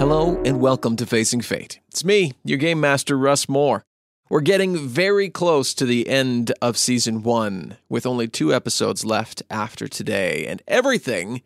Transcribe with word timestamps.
Hello 0.00 0.40
and 0.46 0.60
welcome 0.60 0.96
to 0.96 1.04
Facing 1.04 1.42
Fate. 1.42 1.78
It's 1.88 2.06
me, 2.06 2.32
your 2.42 2.56
game 2.56 2.80
master, 2.80 3.18
Russ 3.18 3.50
More. 3.50 3.84
We're 4.30 4.40
getting 4.40 4.78
very 4.78 5.28
close 5.28 5.74
to 5.74 5.84
the 5.84 6.08
end 6.08 6.54
of 6.62 6.78
season 6.78 7.22
one, 7.22 7.76
with 7.90 8.06
only 8.06 8.26
two 8.26 8.54
episodes 8.54 9.04
left 9.04 9.42
after 9.50 9.88
today, 9.88 10.46
and 10.46 10.62
everything 10.66 11.42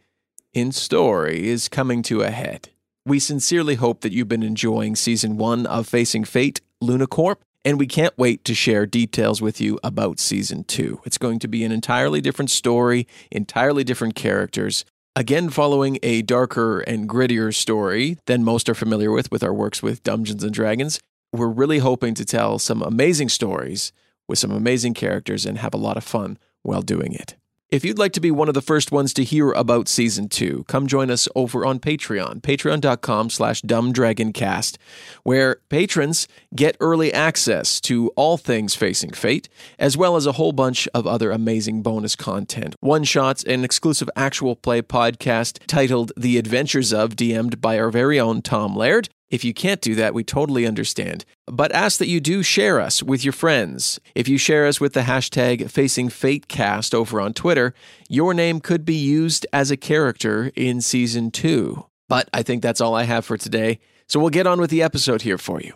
in 0.52 0.70
story 0.70 1.48
is 1.48 1.68
coming 1.68 2.00
to 2.04 2.20
a 2.20 2.30
head. 2.30 2.68
We 3.04 3.18
sincerely 3.18 3.74
hope 3.74 4.02
that 4.02 4.12
you've 4.12 4.28
been 4.28 4.44
enjoying 4.44 4.94
season 4.94 5.36
one 5.36 5.66
of 5.66 5.88
Facing 5.88 6.22
Fate 6.22 6.60
Lunacorp, 6.80 7.38
and 7.64 7.76
we 7.76 7.88
can't 7.88 8.16
wait 8.16 8.44
to 8.44 8.54
share 8.54 8.86
details 8.86 9.42
with 9.42 9.60
you 9.60 9.80
about 9.82 10.20
season 10.20 10.62
two. 10.62 11.00
It's 11.04 11.18
going 11.18 11.40
to 11.40 11.48
be 11.48 11.64
an 11.64 11.72
entirely 11.72 12.20
different 12.20 12.52
story, 12.52 13.08
entirely 13.32 13.82
different 13.82 14.14
characters, 14.14 14.84
Again, 15.16 15.48
following 15.48 16.00
a 16.02 16.22
darker 16.22 16.80
and 16.80 17.08
grittier 17.08 17.54
story 17.54 18.18
than 18.26 18.42
most 18.42 18.68
are 18.68 18.74
familiar 18.74 19.12
with 19.12 19.30
with 19.30 19.44
our 19.44 19.54
works 19.54 19.80
with 19.80 20.02
Dungeons 20.02 20.42
and 20.42 20.52
Dragons, 20.52 20.98
we're 21.32 21.46
really 21.46 21.78
hoping 21.78 22.14
to 22.14 22.24
tell 22.24 22.58
some 22.58 22.82
amazing 22.82 23.28
stories 23.28 23.92
with 24.26 24.40
some 24.40 24.50
amazing 24.50 24.92
characters 24.92 25.46
and 25.46 25.58
have 25.58 25.72
a 25.72 25.76
lot 25.76 25.96
of 25.96 26.02
fun 26.02 26.36
while 26.64 26.82
doing 26.82 27.12
it. 27.12 27.36
If 27.74 27.84
you'd 27.84 27.98
like 27.98 28.12
to 28.12 28.20
be 28.20 28.30
one 28.30 28.46
of 28.46 28.54
the 28.54 28.62
first 28.62 28.92
ones 28.92 29.12
to 29.14 29.24
hear 29.24 29.50
about 29.50 29.88
season 29.88 30.28
two, 30.28 30.62
come 30.68 30.86
join 30.86 31.10
us 31.10 31.26
over 31.34 31.66
on 31.66 31.80
Patreon, 31.80 32.40
patreon.com 32.40 33.30
slash 33.30 33.62
dumbdragoncast, 33.62 34.76
where 35.24 35.56
patrons 35.70 36.28
get 36.54 36.76
early 36.78 37.12
access 37.12 37.80
to 37.80 38.10
all 38.14 38.36
things 38.36 38.76
facing 38.76 39.10
fate, 39.10 39.48
as 39.76 39.96
well 39.96 40.14
as 40.14 40.24
a 40.24 40.34
whole 40.34 40.52
bunch 40.52 40.86
of 40.94 41.04
other 41.08 41.32
amazing 41.32 41.82
bonus 41.82 42.14
content. 42.14 42.76
One 42.78 43.02
shots, 43.02 43.42
an 43.42 43.64
exclusive 43.64 44.08
actual 44.14 44.54
play 44.54 44.80
podcast 44.80 45.58
titled 45.66 46.12
The 46.16 46.38
Adventures 46.38 46.92
of, 46.92 47.16
DM'd 47.16 47.60
by 47.60 47.76
our 47.80 47.90
very 47.90 48.20
own 48.20 48.40
Tom 48.40 48.76
Laird, 48.76 49.08
if 49.34 49.42
you 49.44 49.52
can't 49.52 49.80
do 49.80 49.96
that, 49.96 50.14
we 50.14 50.22
totally 50.22 50.64
understand. 50.64 51.24
But 51.46 51.72
ask 51.72 51.98
that 51.98 52.06
you 52.06 52.20
do 52.20 52.44
share 52.44 52.78
us 52.78 53.02
with 53.02 53.24
your 53.24 53.32
friends. 53.32 53.98
If 54.14 54.28
you 54.28 54.38
share 54.38 54.64
us 54.64 54.80
with 54.80 54.92
the 54.92 55.00
hashtag 55.00 55.64
FacingFateCast 55.64 56.94
over 56.94 57.20
on 57.20 57.34
Twitter, 57.34 57.74
your 58.08 58.32
name 58.32 58.60
could 58.60 58.84
be 58.84 58.94
used 58.94 59.44
as 59.52 59.72
a 59.72 59.76
character 59.76 60.52
in 60.54 60.80
season 60.80 61.32
two. 61.32 61.84
But 62.08 62.30
I 62.32 62.44
think 62.44 62.62
that's 62.62 62.80
all 62.80 62.94
I 62.94 63.02
have 63.02 63.24
for 63.24 63.36
today. 63.36 63.80
So 64.06 64.20
we'll 64.20 64.30
get 64.30 64.46
on 64.46 64.60
with 64.60 64.70
the 64.70 64.82
episode 64.82 65.22
here 65.22 65.38
for 65.38 65.60
you. 65.60 65.72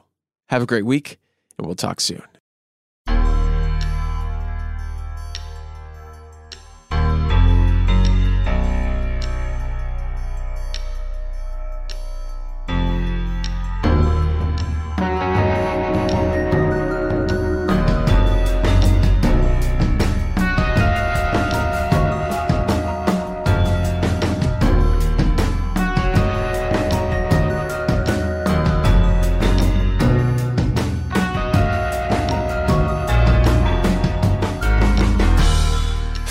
Have 0.51 0.63
a 0.63 0.67
great 0.67 0.87
week, 0.87 1.19
and 1.59 1.67
we'll 1.67 1.75
talk 1.75 2.01
soon. 2.01 2.23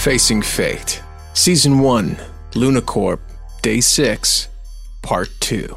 Facing 0.07 0.41
Fate, 0.41 1.03
Season 1.33 1.79
1, 1.79 2.15
Lunacorp, 2.51 3.19
Day 3.61 3.81
6, 3.81 4.47
Part 5.03 5.27
2. 5.41 5.75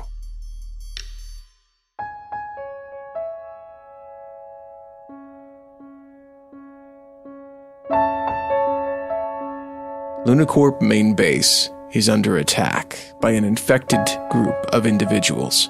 Lunacorp 10.24 10.80
main 10.80 11.16
base 11.16 11.68
is 11.90 12.08
under 12.08 12.38
attack 12.38 12.96
by 13.20 13.32
an 13.32 13.42
infected 13.42 14.06
group 14.30 14.54
of 14.66 14.86
individuals. 14.86 15.68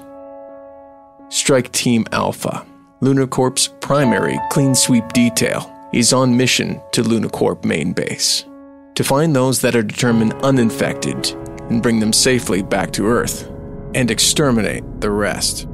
Strike 1.31 1.73
Team 1.73 2.05
Alpha, 2.13 2.67
Lunacorp's 3.01 3.69
primary 3.81 4.39
clean 4.51 4.75
sweep 4.75 5.09
detail, 5.15 5.75
is 5.95 6.13
on 6.13 6.37
mission 6.37 6.79
to 6.93 7.03
Lunacorp 7.03 7.65
main 7.65 7.95
base 7.95 8.45
to 9.01 9.05
find 9.05 9.35
those 9.35 9.63
that 9.63 9.75
are 9.75 9.83
determined 9.83 10.35
uninfected 10.43 11.31
and 11.71 11.83
bring 11.83 12.01
them 12.01 12.13
safely 12.13 12.61
back 12.61 12.93
to 12.93 13.07
Earth, 13.07 13.51
and 13.95 14.11
exterminate 14.11 14.85
the 15.01 15.11
rest. 15.11 15.67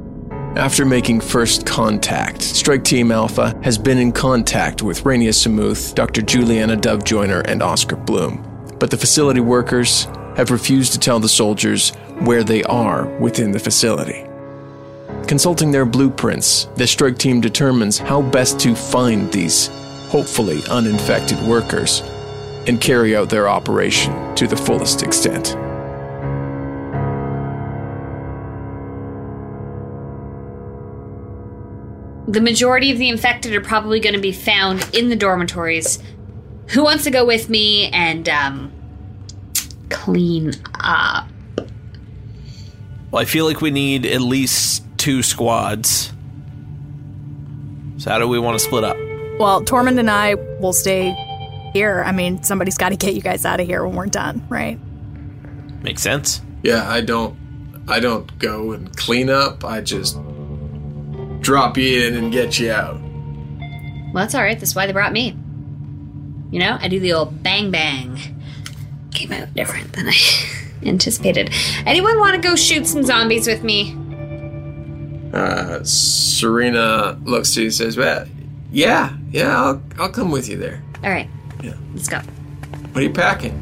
After 0.55 0.85
making 0.85 1.19
first 1.19 1.65
contact, 1.65 2.41
Strike 2.41 2.85
Team 2.85 3.11
Alpha 3.11 3.53
has 3.63 3.77
been 3.77 3.97
in 3.97 4.13
contact 4.13 4.81
with 4.81 5.05
Rainier 5.05 5.33
Samuth, 5.33 5.93
Dr. 5.93 6.21
Juliana 6.21 6.77
Dove 6.77 7.03
Joyner, 7.03 7.41
and 7.41 7.61
Oscar 7.61 7.97
Bloom, 7.97 8.41
but 8.79 8.91
the 8.91 8.97
facility 8.97 9.41
workers 9.41 10.05
have 10.37 10.49
refused 10.49 10.93
to 10.93 10.99
tell 10.99 11.19
the 11.19 11.27
soldiers 11.27 11.89
where 12.19 12.45
they 12.45 12.63
are 12.63 13.07
within 13.19 13.51
the 13.51 13.59
facility. 13.59 14.25
Consulting 15.27 15.71
their 15.71 15.85
blueprints, 15.85 16.69
the 16.77 16.87
strike 16.87 17.17
team 17.17 17.41
determines 17.41 17.97
how 17.97 18.21
best 18.21 18.57
to 18.61 18.73
find 18.73 19.29
these 19.33 19.67
hopefully 20.07 20.61
uninfected 20.69 21.37
workers 21.45 22.03
and 22.67 22.81
carry 22.81 23.15
out 23.15 23.29
their 23.29 23.47
operation 23.47 24.35
to 24.35 24.45
the 24.45 24.57
fullest 24.57 25.01
extent. 25.01 25.55
The 32.27 32.41
majority 32.41 32.91
of 32.91 32.97
the 32.97 33.07
infected 33.07 33.55
are 33.55 33.61
probably 33.61 34.01
going 34.01 34.15
to 34.15 34.21
be 34.21 34.33
found 34.33 34.87
in 34.93 35.07
the 35.07 35.15
dormitories. 35.15 35.99
Who 36.67 36.83
wants 36.83 37.05
to 37.05 37.11
go 37.11 37.25
with 37.25 37.49
me 37.49 37.89
and 37.91 38.27
um, 38.27 38.73
clean 39.89 40.51
up? 40.81 41.29
Well, 43.11 43.21
I 43.21 43.25
feel 43.25 43.45
like 43.45 43.61
we 43.61 43.71
need 43.71 44.05
at 44.05 44.19
least 44.19 44.83
two 44.97 45.23
squads. 45.23 46.11
So, 47.97 48.11
how 48.11 48.19
do 48.19 48.27
we 48.27 48.37
want 48.37 48.59
to 48.59 48.63
split 48.63 48.83
up? 48.83 48.97
Well, 49.39 49.63
Tormund 49.63 49.97
and 49.97 50.11
I 50.11 50.33
will 50.59 50.73
stay 50.73 51.15
here. 51.73 52.03
I 52.05 52.11
mean, 52.11 52.43
somebody's 52.43 52.77
got 52.77 52.89
to 52.89 52.95
get 52.95 53.13
you 53.15 53.21
guys 53.21 53.45
out 53.45 53.59
of 53.59 53.67
here 53.67 53.85
when 53.85 53.95
we're 53.95 54.05
done, 54.07 54.45
right? 54.49 54.79
Makes 55.83 56.01
sense. 56.01 56.41
Yeah, 56.63 56.89
I 56.89 57.01
don't 57.01 57.37
I 57.87 57.99
don't 57.99 58.37
go 58.39 58.73
and 58.73 58.95
clean 58.97 59.29
up. 59.29 59.63
I 59.63 59.81
just 59.81 60.17
drop 61.41 61.77
you 61.77 62.03
in 62.07 62.15
and 62.15 62.31
get 62.31 62.59
you 62.59 62.71
out. 62.71 62.99
Well, 64.13 64.23
that's 64.23 64.35
all 64.35 64.41
right. 64.41 64.59
That's 64.59 64.75
why 64.75 64.87
they 64.87 64.93
brought 64.93 65.13
me. 65.13 65.37
You 66.51 66.59
know, 66.59 66.77
I 66.79 66.87
do 66.87 66.99
the 66.99 67.13
old 67.13 67.43
bang 67.43 67.71
bang. 67.71 68.19
Came 69.11 69.31
out 69.31 69.53
different 69.53 69.93
than 69.93 70.07
I 70.07 70.13
anticipated. 70.83 71.51
Anyone 71.85 72.19
want 72.19 72.35
to 72.35 72.41
go 72.41 72.55
shoot 72.55 72.87
some 72.87 73.03
zombies 73.03 73.47
with 73.47 73.63
me? 73.63 73.95
Uh, 75.33 75.83
Serena 75.83 77.19
looks 77.23 77.53
to 77.53 77.61
you 77.61 77.67
and 77.67 77.73
says, 77.73 77.97
"Well, 77.97 78.25
yeah, 78.71 79.15
yeah, 79.31 79.61
I'll 79.61 79.81
I'll 79.99 80.09
come 80.09 80.31
with 80.31 80.47
you 80.49 80.57
there." 80.57 80.81
All 81.03 81.09
right, 81.11 81.29
Yeah. 81.61 81.73
let's 81.93 82.07
go. 82.07 82.19
What 82.19 82.97
are 82.97 83.01
you 83.03 83.13
packing? 83.13 83.53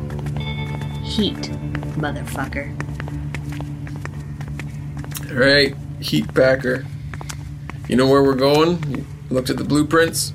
Heat, 1.04 1.36
motherfucker. 1.98 2.72
All 5.30 5.38
right, 5.38 5.76
heat 6.00 6.34
packer. 6.34 6.86
You 7.88 7.96
know 7.96 8.08
where 8.08 8.24
we're 8.24 8.36
going? 8.36 8.82
You 8.90 9.06
looked 9.30 9.50
at 9.50 9.58
the 9.58 9.64
blueprints. 9.64 10.34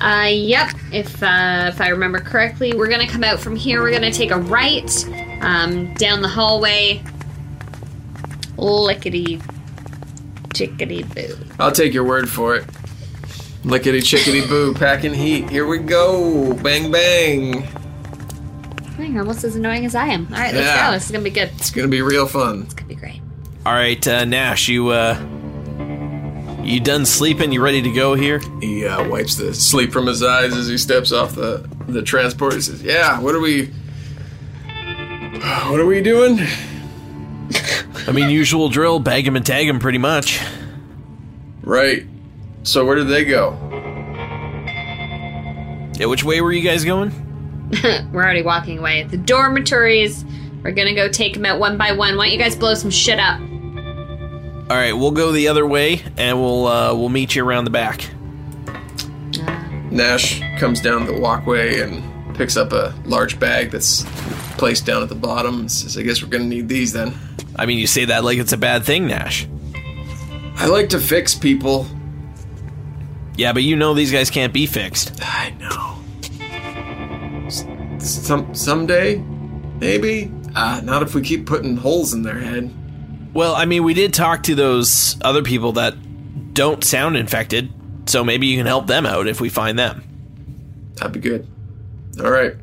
Uh, 0.00 0.28
yep. 0.30 0.70
If 0.92 1.22
uh, 1.22 1.66
if 1.68 1.80
I 1.80 1.88
remember 1.88 2.20
correctly, 2.20 2.72
we're 2.74 2.88
gonna 2.88 3.08
come 3.08 3.22
out 3.22 3.38
from 3.38 3.54
here. 3.54 3.82
We're 3.82 3.92
gonna 3.92 4.12
take 4.12 4.30
a 4.30 4.38
right, 4.38 4.90
um, 5.42 5.92
down 5.94 6.22
the 6.22 6.28
hallway. 6.28 7.02
Lickety, 8.56 9.40
chickety 10.54 11.02
boo. 11.14 11.36
I'll 11.58 11.72
take 11.72 11.92
your 11.92 12.04
word 12.04 12.28
for 12.30 12.56
it. 12.56 12.64
Lickety 13.64 14.00
chickety 14.00 14.48
boo, 14.48 14.72
packing 14.74 15.12
heat. 15.14 15.48
Here 15.50 15.66
we 15.66 15.78
go. 15.78 16.54
Bang 16.54 16.90
bang. 16.90 17.66
You're 18.98 19.20
almost 19.20 19.44
as 19.44 19.56
annoying 19.56 19.84
as 19.86 19.94
I 19.94 20.06
am. 20.06 20.26
All 20.32 20.38
right, 20.38 20.54
let's 20.54 20.66
Yeah. 20.66 20.86
go. 20.88 20.92
This 20.94 21.06
is 21.06 21.10
gonna 21.10 21.24
be 21.24 21.30
good. 21.30 21.50
It's 21.58 21.70
gonna 21.70 21.88
be 21.88 22.00
real 22.02 22.26
fun. 22.26 22.62
It's 22.62 22.74
gonna 22.74 22.88
be 22.88 22.94
great. 22.94 23.20
All 23.66 23.72
right, 23.74 24.06
uh, 24.06 24.24
Nash, 24.24 24.68
you 24.68 24.88
uh, 24.88 25.18
You 26.62 26.78
done 26.80 27.04
sleeping? 27.06 27.52
You 27.52 27.62
ready 27.62 27.80
to 27.82 27.90
go 27.90 28.14
here? 28.14 28.40
He 28.60 28.86
uh, 28.86 29.08
wipes 29.08 29.34
the 29.36 29.52
sleep 29.54 29.92
from 29.92 30.06
his 30.06 30.22
eyes 30.22 30.54
as 30.54 30.68
he 30.68 30.76
steps 30.78 31.10
off 31.10 31.34
the, 31.34 31.66
the 31.88 32.02
transport. 32.02 32.52
He 32.54 32.60
says, 32.60 32.82
Yeah, 32.82 33.18
what 33.20 33.34
are 33.34 33.40
we. 33.40 33.70
What 35.70 35.80
are 35.80 35.86
we 35.86 36.02
doing? 36.02 36.38
I 38.06 38.12
mean, 38.12 38.28
usual 38.30 38.68
drill, 38.68 38.98
bag 39.00 39.26
him 39.26 39.36
and 39.36 39.44
tag 39.44 39.66
him 39.68 39.78
pretty 39.78 39.98
much. 39.98 40.40
Right. 41.62 42.06
So, 42.70 42.84
where 42.84 42.94
did 42.94 43.08
they 43.08 43.24
go? 43.24 43.58
Yeah, 45.98 46.06
which 46.06 46.22
way 46.22 46.40
were 46.40 46.52
you 46.52 46.62
guys 46.62 46.84
going? 46.84 47.10
We're 48.12 48.22
already 48.22 48.42
walking 48.42 48.78
away. 48.78 49.02
The 49.02 49.16
dormitories. 49.16 50.24
We're 50.62 50.70
gonna 50.70 50.94
go 50.94 51.08
take 51.08 51.34
them 51.34 51.44
out 51.44 51.58
one 51.58 51.76
by 51.76 51.90
one. 51.90 52.16
Why 52.16 52.26
don't 52.26 52.32
you 52.32 52.38
guys 52.38 52.54
blow 52.54 52.74
some 52.74 52.92
shit 52.92 53.18
up? 53.18 53.40
All 53.40 54.76
right, 54.76 54.92
we'll 54.92 55.10
go 55.10 55.32
the 55.32 55.48
other 55.48 55.66
way, 55.66 56.04
and 56.16 56.40
we'll 56.40 56.68
uh, 56.68 56.94
we'll 56.94 57.08
meet 57.08 57.34
you 57.34 57.44
around 57.44 57.64
the 57.64 57.72
back. 57.72 58.08
Nash 59.90 60.40
comes 60.60 60.80
down 60.80 61.06
the 61.06 61.18
walkway 61.18 61.80
and 61.80 62.36
picks 62.36 62.56
up 62.56 62.72
a 62.72 62.94
large 63.04 63.40
bag 63.40 63.72
that's 63.72 64.04
placed 64.58 64.86
down 64.86 65.02
at 65.02 65.08
the 65.08 65.16
bottom 65.16 65.58
and 65.58 65.72
says, 65.72 65.98
I 65.98 66.02
guess 66.02 66.22
we're 66.22 66.28
gonna 66.28 66.44
need 66.44 66.68
these 66.68 66.92
then. 66.92 67.14
I 67.56 67.66
mean, 67.66 67.78
you 67.78 67.88
say 67.88 68.04
that 68.04 68.22
like 68.22 68.38
it's 68.38 68.52
a 68.52 68.56
bad 68.56 68.84
thing, 68.84 69.08
Nash. 69.08 69.48
I 70.54 70.66
like 70.66 70.90
to 70.90 71.00
fix 71.00 71.34
people. 71.34 71.88
Yeah, 73.40 73.54
but 73.54 73.62
you 73.62 73.74
know 73.74 73.94
these 73.94 74.12
guys 74.12 74.28
can't 74.28 74.52
be 74.52 74.66
fixed. 74.66 75.18
I 75.22 75.48
know. 75.58 75.96
S- 77.46 77.64
Some 77.98 78.54
someday, 78.54 79.16
maybe. 79.80 80.30
Uh, 80.54 80.82
not 80.84 81.02
if 81.02 81.14
we 81.14 81.22
keep 81.22 81.46
putting 81.46 81.74
holes 81.78 82.12
in 82.12 82.20
their 82.22 82.38
head. 82.38 82.70
Well, 83.32 83.54
I 83.54 83.64
mean, 83.64 83.82
we 83.82 83.94
did 83.94 84.12
talk 84.12 84.42
to 84.42 84.54
those 84.54 85.16
other 85.22 85.42
people 85.42 85.72
that 85.72 85.94
don't 86.52 86.84
sound 86.84 87.16
infected, 87.16 87.72
so 88.04 88.22
maybe 88.22 88.46
you 88.46 88.58
can 88.58 88.66
help 88.66 88.86
them 88.86 89.06
out 89.06 89.26
if 89.26 89.40
we 89.40 89.48
find 89.48 89.78
them. 89.78 90.04
That'd 90.96 91.12
be 91.12 91.20
good. 91.20 91.48
All 92.22 92.30
right. 92.30 92.56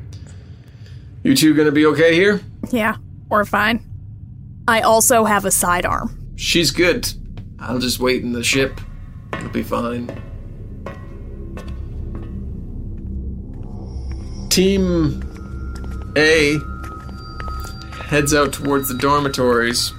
You 1.24 1.34
two 1.34 1.54
gonna 1.54 1.72
be 1.72 1.86
okay 1.86 2.14
here? 2.14 2.40
Yeah, 2.70 2.98
we're 3.28 3.44
fine. 3.44 3.82
I 4.68 4.82
also 4.82 5.24
have 5.24 5.44
a 5.44 5.50
sidearm. 5.50 6.16
She's 6.36 6.70
good. 6.70 7.12
I'll 7.58 7.80
just 7.80 7.98
wait 7.98 8.22
in 8.22 8.30
the 8.30 8.44
ship. 8.44 8.80
It'll 9.32 9.48
be 9.48 9.64
fine. 9.64 10.22
Team 14.58 15.22
A 16.16 16.58
heads 18.06 18.34
out 18.34 18.52
towards 18.52 18.88
the 18.88 18.98
dormitories 18.98 19.92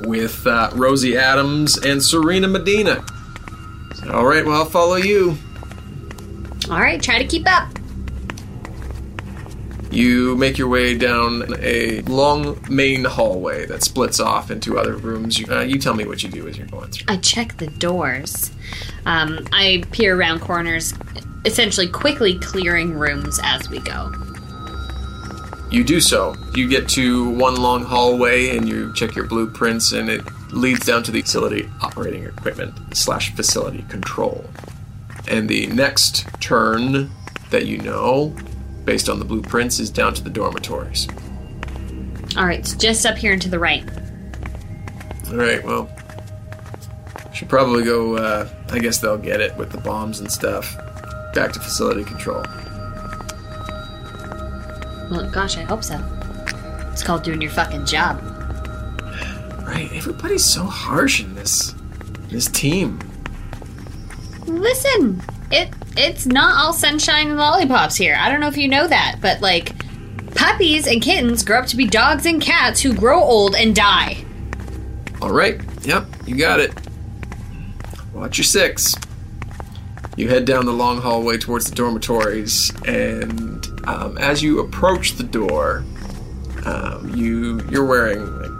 with 0.00 0.44
uh, 0.48 0.70
Rosie 0.74 1.16
Adams 1.16 1.78
and 1.78 2.02
Serena 2.02 2.48
Medina. 2.48 3.04
All 4.10 4.26
right, 4.26 4.44
well, 4.44 4.56
I'll 4.56 4.64
follow 4.64 4.96
you. 4.96 5.38
All 6.68 6.80
right, 6.80 7.00
try 7.00 7.22
to 7.22 7.24
keep 7.24 7.48
up. 7.48 7.70
You 9.92 10.34
make 10.36 10.58
your 10.58 10.66
way 10.66 10.98
down 10.98 11.44
a 11.60 12.00
long 12.02 12.60
main 12.68 13.04
hallway 13.04 13.64
that 13.66 13.84
splits 13.84 14.18
off 14.18 14.50
into 14.50 14.76
other 14.76 14.96
rooms. 14.96 15.38
You, 15.38 15.46
uh, 15.54 15.60
you 15.60 15.78
tell 15.78 15.94
me 15.94 16.04
what 16.04 16.24
you 16.24 16.30
do 16.30 16.48
as 16.48 16.58
you're 16.58 16.66
going 16.66 16.90
through. 16.90 17.14
I 17.14 17.18
check 17.18 17.58
the 17.58 17.68
doors. 17.68 18.50
Um, 19.04 19.46
I 19.52 19.84
peer 19.92 20.18
around 20.18 20.40
corners, 20.40 20.94
essentially 21.46 21.88
quickly 21.88 22.38
clearing 22.38 22.92
rooms 22.92 23.40
as 23.42 23.70
we 23.70 23.78
go. 23.78 24.12
You 25.70 25.82
do 25.82 26.00
so. 26.00 26.36
You 26.54 26.68
get 26.68 26.88
to 26.90 27.30
one 27.30 27.56
long 27.56 27.84
hallway 27.84 28.56
and 28.56 28.68
you 28.68 28.92
check 28.92 29.14
your 29.14 29.26
blueprints, 29.26 29.92
and 29.92 30.08
it 30.08 30.22
leads 30.52 30.86
down 30.86 31.02
to 31.04 31.10
the 31.10 31.22
facility 31.22 31.68
operating 31.80 32.24
equipment 32.24 32.96
slash 32.96 33.34
facility 33.34 33.84
control. 33.88 34.44
And 35.28 35.48
the 35.48 35.66
next 35.68 36.26
turn 36.40 37.10
that 37.50 37.66
you 37.66 37.78
know, 37.78 38.36
based 38.84 39.08
on 39.08 39.18
the 39.18 39.24
blueprints, 39.24 39.80
is 39.80 39.90
down 39.90 40.14
to 40.14 40.22
the 40.22 40.30
dormitories. 40.30 41.08
All 42.36 42.46
right, 42.46 42.64
so 42.64 42.76
just 42.76 43.04
up 43.06 43.16
here 43.16 43.32
and 43.32 43.42
to 43.42 43.48
the 43.48 43.58
right. 43.58 43.84
All 45.28 45.36
right, 45.36 45.64
well, 45.64 45.90
should 47.32 47.48
probably 47.48 47.82
go. 47.82 48.16
Uh, 48.16 48.48
I 48.70 48.78
guess 48.78 48.98
they'll 48.98 49.18
get 49.18 49.40
it 49.40 49.56
with 49.56 49.72
the 49.72 49.78
bombs 49.78 50.20
and 50.20 50.30
stuff. 50.30 50.76
Back 51.36 51.52
to 51.52 51.60
facility 51.60 52.02
control. 52.02 52.42
Well, 55.10 55.28
gosh, 55.30 55.58
I 55.58 55.64
hope 55.64 55.84
so. 55.84 56.02
It's 56.90 57.02
called 57.02 57.24
doing 57.24 57.42
your 57.42 57.50
fucking 57.50 57.84
job. 57.84 58.22
Right, 59.60 59.90
everybody's 59.92 60.46
so 60.46 60.64
harsh 60.64 61.20
in 61.20 61.34
this 61.34 61.74
this 62.30 62.46
team. 62.46 62.98
Listen, 64.46 65.22
it 65.50 65.68
it's 65.98 66.24
not 66.24 66.56
all 66.56 66.72
sunshine 66.72 67.28
and 67.28 67.36
lollipops 67.36 67.96
here. 67.96 68.16
I 68.18 68.30
don't 68.30 68.40
know 68.40 68.48
if 68.48 68.56
you 68.56 68.68
know 68.68 68.86
that, 68.86 69.18
but 69.20 69.42
like 69.42 69.74
puppies 70.34 70.86
and 70.86 71.02
kittens 71.02 71.44
grow 71.44 71.58
up 71.58 71.66
to 71.66 71.76
be 71.76 71.86
dogs 71.86 72.24
and 72.24 72.40
cats 72.40 72.80
who 72.80 72.94
grow 72.94 73.22
old 73.22 73.54
and 73.54 73.76
die. 73.76 74.24
All 75.20 75.32
right, 75.32 75.60
yep, 75.82 76.06
you 76.24 76.34
got 76.34 76.60
it. 76.60 76.72
Watch 78.14 78.38
your 78.38 78.46
six. 78.46 78.94
You 80.16 80.28
head 80.30 80.46
down 80.46 80.64
the 80.64 80.72
long 80.72 81.00
hallway 81.00 81.36
towards 81.36 81.68
the 81.68 81.74
dormitories, 81.74 82.72
and 82.86 83.66
um, 83.86 84.16
as 84.18 84.42
you 84.42 84.60
approach 84.60 85.12
the 85.12 85.24
door, 85.24 85.84
um, 86.64 87.12
you 87.14 87.60
you're 87.70 87.84
wearing 87.84 88.24
like 88.40 88.50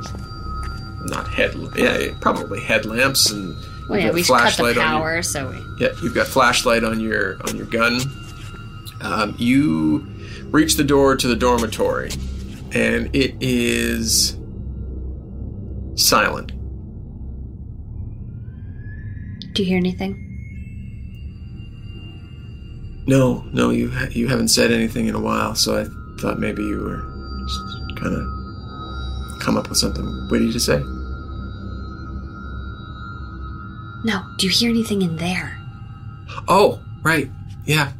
not 1.06 1.28
head 1.28 1.54
yeah 1.76 2.08
probably 2.20 2.60
headlamps 2.60 3.30
and 3.30 3.54
Well, 3.88 3.98
yeah, 3.98 4.10
we 4.10 4.22
should 4.22 4.36
cut 4.36 4.44
the 4.44 4.50
flashlight 4.56 4.76
on 4.76 4.82
your- 4.92 5.00
power, 5.00 5.22
so 5.22 5.48
we. 5.50 5.84
Yeah, 5.86 5.92
you've 6.02 6.14
got 6.14 6.26
flashlight 6.26 6.84
on 6.84 7.00
your 7.00 7.38
on 7.48 7.56
your 7.56 7.66
gun. 7.66 8.00
Um, 9.00 9.34
you 9.38 10.06
reach 10.50 10.76
the 10.76 10.84
door 10.84 11.16
to 11.16 11.26
the 11.26 11.36
dormitory, 11.36 12.10
and 12.72 13.08
it 13.16 13.34
is 13.40 14.36
silent. 15.94 16.52
Do 19.54 19.62
you 19.62 19.68
hear 19.70 19.78
anything? 19.78 20.22
No, 23.06 23.44
no, 23.52 23.70
you 23.70 23.90
ha- 23.90 24.08
you 24.10 24.26
haven't 24.28 24.48
said 24.48 24.72
anything 24.72 25.06
in 25.06 25.14
a 25.14 25.20
while, 25.20 25.54
so 25.54 25.78
I 25.78 25.86
thought 26.20 26.40
maybe 26.40 26.62
you 26.62 26.78
were 26.78 27.02
just 27.46 28.00
kind 28.00 28.14
of 28.14 29.40
come 29.40 29.56
up 29.56 29.68
with 29.68 29.78
something 29.78 30.28
witty 30.30 30.52
to 30.52 30.60
say. 30.60 30.78
No. 34.04 34.22
Do 34.38 34.46
you 34.46 34.52
hear 34.52 34.70
anything 34.70 35.02
in 35.02 35.16
there? 35.16 35.56
Oh, 36.48 36.80
right, 37.02 37.30
yeah. 37.64 37.92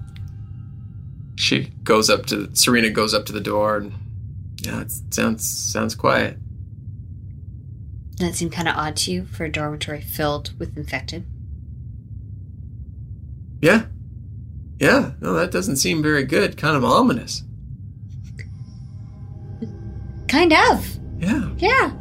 She 1.37 1.73
goes 1.85 2.11
up 2.11 2.27
to 2.27 2.55
Serena 2.55 2.91
goes 2.91 3.15
up 3.15 3.27
to 3.27 3.33
the 3.33 3.41
door, 3.41 3.77
and 3.77 3.93
yeah, 4.63 4.81
it 4.81 4.93
sounds 5.11 5.49
sounds 5.49 5.95
quiet. 5.95 6.39
Does 8.17 8.29
that 8.29 8.35
seem 8.35 8.51
kind 8.51 8.67
of 8.67 8.77
odd 8.77 8.97
to 8.97 9.13
you 9.13 9.27
for 9.27 9.45
a 9.45 9.53
dormitory 9.53 10.01
filled 10.01 10.59
with 10.59 10.77
infected? 10.77 11.27
Yeah. 13.61 13.87
Yeah, 14.79 15.13
no, 15.21 15.33
that 15.35 15.51
doesn't 15.51 15.77
seem 15.77 16.03
very 16.03 16.25
good. 16.25 16.57
Kind 16.57 16.77
of 16.77 16.85
ominous. 16.85 17.43
Kind 20.29 20.53
of. 20.53 20.99
Yeah. 21.19 21.49
Yeah. 21.57 21.93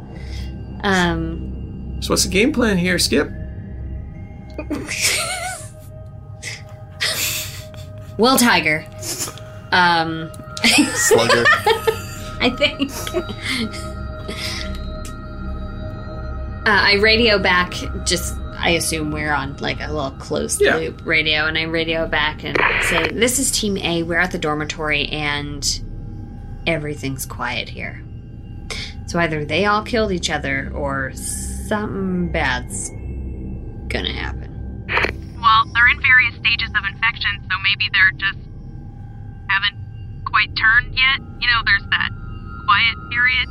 Um. 0.82 1.98
So 2.00 2.12
what's 2.12 2.24
the 2.24 2.30
game 2.30 2.52
plan 2.52 2.76
here, 2.76 2.98
Skip? 2.98 3.30
Well, 8.18 8.38
Tiger. 8.38 8.86
Um. 9.72 10.30
Slugger. 10.94 11.44
I 12.40 12.50
think. 12.56 12.90
uh, 16.66 16.66
I 16.66 16.94
radio 16.94 17.38
back. 17.38 17.74
Just, 18.04 18.34
I 18.66 18.70
assume 18.70 19.12
we're 19.12 19.32
on 19.32 19.56
like 19.58 19.78
a 19.80 19.86
little 19.92 20.10
closed 20.10 20.60
Yeah. 20.60 20.74
loop 20.74 21.02
radio, 21.06 21.46
and 21.46 21.56
I 21.56 21.62
radio 21.62 22.04
back 22.08 22.42
and 22.42 22.58
say, 22.82 23.08
"This 23.12 23.38
is 23.38 23.52
Team 23.52 23.76
A. 23.76 24.02
We're 24.02 24.18
at 24.18 24.32
the 24.32 24.38
dormitory, 24.38 25.06
and 25.06 25.62
everything's 26.66 27.24
quiet 27.26 27.68
here. 27.68 28.02
So 29.06 29.20
either 29.20 29.44
they 29.44 29.66
all 29.66 29.82
killed 29.82 30.10
each 30.10 30.30
other, 30.30 30.72
or 30.74 31.12
something 31.14 32.32
bad's 32.32 32.90
gonna 33.86 34.12
happen." 34.12 34.50
Well, 35.40 35.64
they're 35.72 35.86
in 35.86 36.02
various 36.02 36.34
stages 36.34 36.70
of 36.76 36.84
infection, 36.90 37.38
so 37.48 37.56
maybe 37.62 37.88
they're 37.92 38.18
just 38.18 38.38
haven't 39.48 39.76
quite 40.24 40.50
turned 40.56 40.92
yet. 40.92 41.20
You 41.38 41.46
know, 41.46 41.62
there's 41.64 41.86
that 41.90 42.10
quiet 42.66 42.96
period 43.12 43.46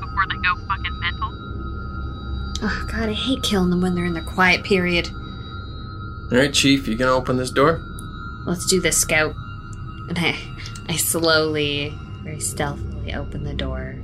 before 0.00 0.24
they 0.30 0.40
go 0.40 0.56
fucking 0.66 1.00
mental. 1.00 1.37
Oh 2.62 2.88
God, 2.90 3.08
I 3.08 3.12
hate 3.12 3.42
killing 3.42 3.70
them 3.70 3.80
when 3.80 3.94
they're 3.94 4.04
in 4.04 4.14
their 4.14 4.22
quiet 4.22 4.64
period. 4.64 5.08
All 6.30 6.38
right, 6.38 6.52
Chief, 6.52 6.86
you 6.88 6.96
gonna 6.96 7.12
open 7.12 7.36
this 7.36 7.50
door? 7.50 7.80
Let's 8.46 8.66
do 8.66 8.80
this, 8.80 8.96
Scout. 8.98 9.34
And 10.08 10.18
I, 10.18 10.36
I 10.88 10.96
slowly, 10.96 11.92
very 12.22 12.40
stealthily 12.40 13.14
open 13.14 13.44
the 13.44 13.54
door. 13.54 13.94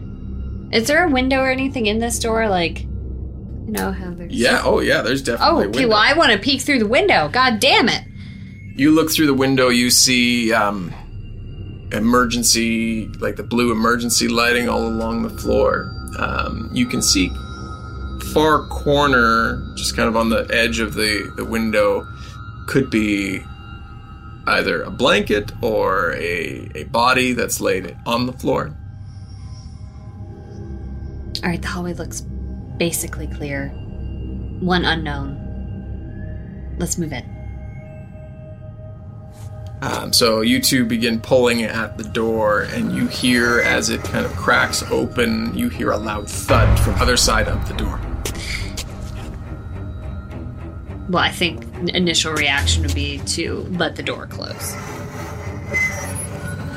Is 0.73 0.87
there 0.87 1.05
a 1.05 1.11
window 1.11 1.41
or 1.41 1.51
anything 1.51 1.87
in 1.87 1.99
this 1.99 2.19
door? 2.19 2.49
Like, 2.49 2.83
you 2.83 2.89
know 3.73 3.93
how 3.93 4.11
there's. 4.13 4.33
Yeah. 4.33 4.61
Oh, 4.65 4.81
yeah. 4.81 5.03
There's 5.03 5.23
Oh, 5.29 5.37
definitely. 5.37 5.65
a 5.65 5.69
okay. 5.69 5.87
Well, 5.87 5.97
I 5.99 6.13
want 6.15 6.33
to 6.33 6.39
peek 6.39 6.61
through 6.63 6.79
the 6.81 6.87
window. 6.89 7.29
God 7.29 7.61
damn 7.61 7.89
it! 7.89 8.03
You 8.77 8.91
look 8.91 9.11
through 9.11 9.27
the 9.27 9.35
window. 9.35 9.69
You 9.69 9.91
see 9.91 10.53
um, 10.53 10.93
emergency, 11.93 13.07
like 13.21 13.37
the 13.37 13.43
blue 13.43 13.73
emergency 13.73 14.29
lighting 14.29 14.69
all 14.69 14.87
along 14.87 15.23
the 15.23 15.31
floor. 15.31 15.91
Um, 16.19 16.71
you 16.73 16.87
can 16.87 17.03
see 17.03 17.31
far 18.33 18.67
corner, 18.67 19.73
just 19.75 19.97
kind 19.97 20.09
of 20.09 20.17
on 20.17 20.29
the 20.31 20.49
edge 20.51 20.81
of 20.81 20.95
the 20.95 21.33
the 21.37 21.45
window, 21.45 22.07
could 22.67 22.91
be 22.91 23.43
either 24.47 24.83
a 24.83 24.91
blanket 24.91 25.53
or 25.63 26.13
a 26.15 26.71
a 26.75 26.85
body 26.85 27.33
that's 27.33 27.61
laid 27.61 27.97
on 28.07 28.27
the 28.27 28.33
floor. 28.33 28.75
All 31.43 31.51
right, 31.51 31.61
the 31.61 31.69
hallway 31.69 31.93
looks 31.95 32.23
basically 32.79 33.27
clear. 33.27 33.69
One 34.61 34.85
unknown. 34.85 35.41
Let's 36.79 36.97
move 36.97 37.13
in. 37.13 37.35
Um, 39.83 40.13
so 40.15 40.41
you 40.41 40.61
two 40.61 40.87
begin 40.87 41.21
pulling 41.21 41.63
at 41.63 41.99
the 41.99 42.05
door, 42.05 42.63
and 42.63 42.93
you 42.93 43.07
hear 43.07 43.61
as 43.61 43.91
it 43.91 44.03
kind 44.03 44.25
of 44.25 44.35
cracks 44.35 44.83
open, 44.91 45.55
you 45.55 45.69
hear 45.69 45.91
a 45.91 45.99
loud 45.99 46.29
thud 46.29 46.81
from 46.81 46.95
the 46.95 47.03
other 47.03 47.19
side 47.19 47.49
of 47.49 47.69
the 47.69 47.75
door. 47.75 48.01
Well, 51.09 51.23
I 51.23 51.31
think 51.31 51.63
initial 51.91 52.33
reaction 52.33 52.83
would 52.83 52.95
be 52.95 53.19
to 53.19 53.67
let 53.73 53.97
the 53.97 54.03
door 54.03 54.27
close. 54.27 54.75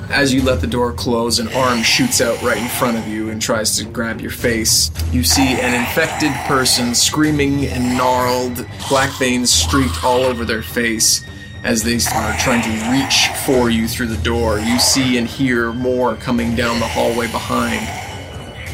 As 0.09 0.33
you 0.33 0.41
let 0.41 0.61
the 0.61 0.67
door 0.67 0.93
close, 0.93 1.39
an 1.39 1.49
arm 1.49 1.83
shoots 1.83 2.21
out 2.21 2.41
right 2.41 2.57
in 2.57 2.69
front 2.69 2.97
of 2.97 3.07
you 3.07 3.29
and 3.29 3.41
tries 3.41 3.77
to 3.77 3.85
grab 3.85 4.21
your 4.21 4.31
face. 4.31 4.89
You 5.11 5.23
see 5.23 5.59
an 5.59 5.73
infected 5.73 6.31
person 6.47 6.95
screaming 6.95 7.65
and 7.65 7.97
gnarled, 7.97 8.65
black 8.87 9.11
veins 9.19 9.51
streaked 9.51 10.03
all 10.03 10.21
over 10.21 10.45
their 10.45 10.63
face 10.63 11.25
as 11.63 11.83
they 11.83 11.95
are 11.95 12.37
trying 12.37 12.61
to 12.63 12.91
reach 12.91 13.27
for 13.45 13.69
you 13.69 13.87
through 13.87 14.07
the 14.07 14.23
door. 14.23 14.59
You 14.59 14.79
see 14.79 15.17
and 15.17 15.27
hear 15.27 15.73
more 15.73 16.15
coming 16.15 16.55
down 16.55 16.79
the 16.79 16.87
hallway 16.87 17.27
behind. 17.27 17.85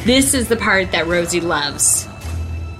This 0.05 0.36
is 0.36 0.50
the 0.50 0.57
part 0.57 0.91
that 0.91 1.07
Rosie 1.07 1.41
loves. 1.41 2.07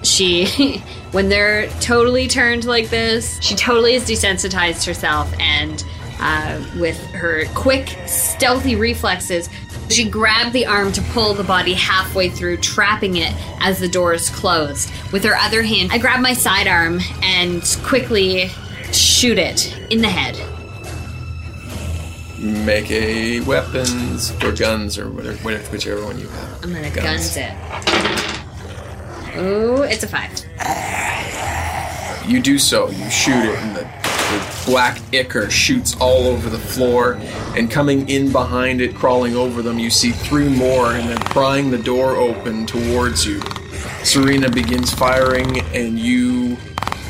She, 0.04 0.78
when 1.12 1.30
they're 1.30 1.70
totally 1.80 2.28
turned 2.28 2.66
like 2.66 2.90
this, 2.90 3.42
she 3.42 3.56
totally 3.56 3.94
has 3.94 4.08
desensitized 4.08 4.86
herself, 4.86 5.34
and 5.40 5.84
uh, 6.20 6.64
with 6.78 7.00
her 7.12 7.46
quick, 7.54 7.98
stealthy 8.06 8.76
reflexes, 8.76 9.50
she 9.90 10.10
grabbed 10.10 10.54
the 10.54 10.66
arm 10.66 10.92
to 10.94 11.02
pull 11.12 11.34
the 11.34 11.44
body 11.44 11.74
halfway 11.74 12.30
through, 12.30 12.58
trapping 12.58 13.18
it 13.18 13.34
as 13.60 13.80
the 13.80 13.88
doors 13.88 14.30
closed. 14.30 14.90
With 15.12 15.24
her 15.26 15.36
other 15.36 15.62
hand, 15.62 15.92
I 15.92 15.98
grab 15.98 16.22
my 16.22 16.34
sidearm 16.34 17.00
and 17.22 17.62
quickly 17.84 18.50
shoot 18.92 19.38
it 19.38 19.78
in 19.90 20.02
the 20.02 20.08
head. 20.10 20.40
Make 22.40 22.92
a 22.92 23.40
weapons 23.42 24.32
or 24.44 24.52
guns 24.52 24.98
or 24.98 25.10
whatever, 25.10 25.38
whatever- 25.38 25.64
whichever 25.72 26.04
one 26.04 26.20
you 26.20 26.28
have. 26.28 26.64
I'm 26.64 26.74
gonna 26.74 26.90
guns, 26.90 27.38
it. 27.38 27.52
Ooh, 29.38 29.82
it's 29.84 30.04
a 30.04 30.08
five. 30.08 30.32
You 32.30 32.42
do 32.42 32.58
so. 32.58 32.90
You 32.90 33.10
shoot 33.10 33.44
it, 33.44 33.58
and 33.60 33.76
the, 33.76 33.82
the 33.82 34.64
black 34.66 35.02
ichor 35.14 35.50
shoots 35.50 35.96
all 36.00 36.28
over 36.28 36.50
the 36.50 36.60
floor. 36.60 37.20
And 37.56 37.70
coming 37.70 38.08
in 38.10 38.32
behind 38.32 38.80
it, 38.80 38.96
crawling 38.96 39.36
over 39.36 39.62
them, 39.62 39.80
you 39.80 39.90
see 39.90 40.12
three 40.12 40.48
more, 40.48 40.94
and 40.94 41.10
they're 41.10 41.18
prying 41.30 41.72
the 41.72 41.78
door 41.78 42.16
open 42.16 42.66
towards 42.66 43.26
you. 43.26 43.42
Serena 44.04 44.50
begins 44.50 44.94
firing, 44.94 45.62
and 45.74 45.98
you 45.98 46.58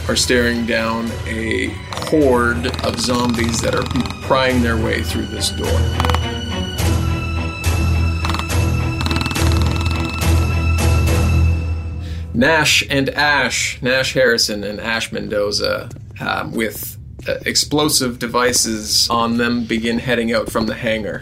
are 0.08 0.16
staring 0.16 0.66
down 0.66 1.10
a 1.28 1.68
horde 2.08 2.68
of 2.86 3.00
zombies 3.00 3.62
that 3.62 3.76
are 3.76 3.84
prying 4.22 4.62
their 4.62 4.78
way 4.78 5.02
through 5.04 5.26
this 5.26 5.50
door. 5.50 6.13
Nash 12.44 12.84
and 12.90 13.10
Ash, 13.12 13.82
Nash 13.82 14.14
Harrison 14.14 14.66
and 14.66 14.82
Ash 14.82 15.14
Mendoza, 15.14 15.90
um, 16.20 16.52
with 16.52 16.98
uh, 17.26 17.36
explosive 17.46 18.20
devices 18.20 19.10
on 19.10 19.38
them, 19.38 19.64
begin 19.64 19.98
heading 19.98 20.34
out 20.34 20.52
from 20.52 20.66
the 20.66 20.74
hangar. 20.74 21.22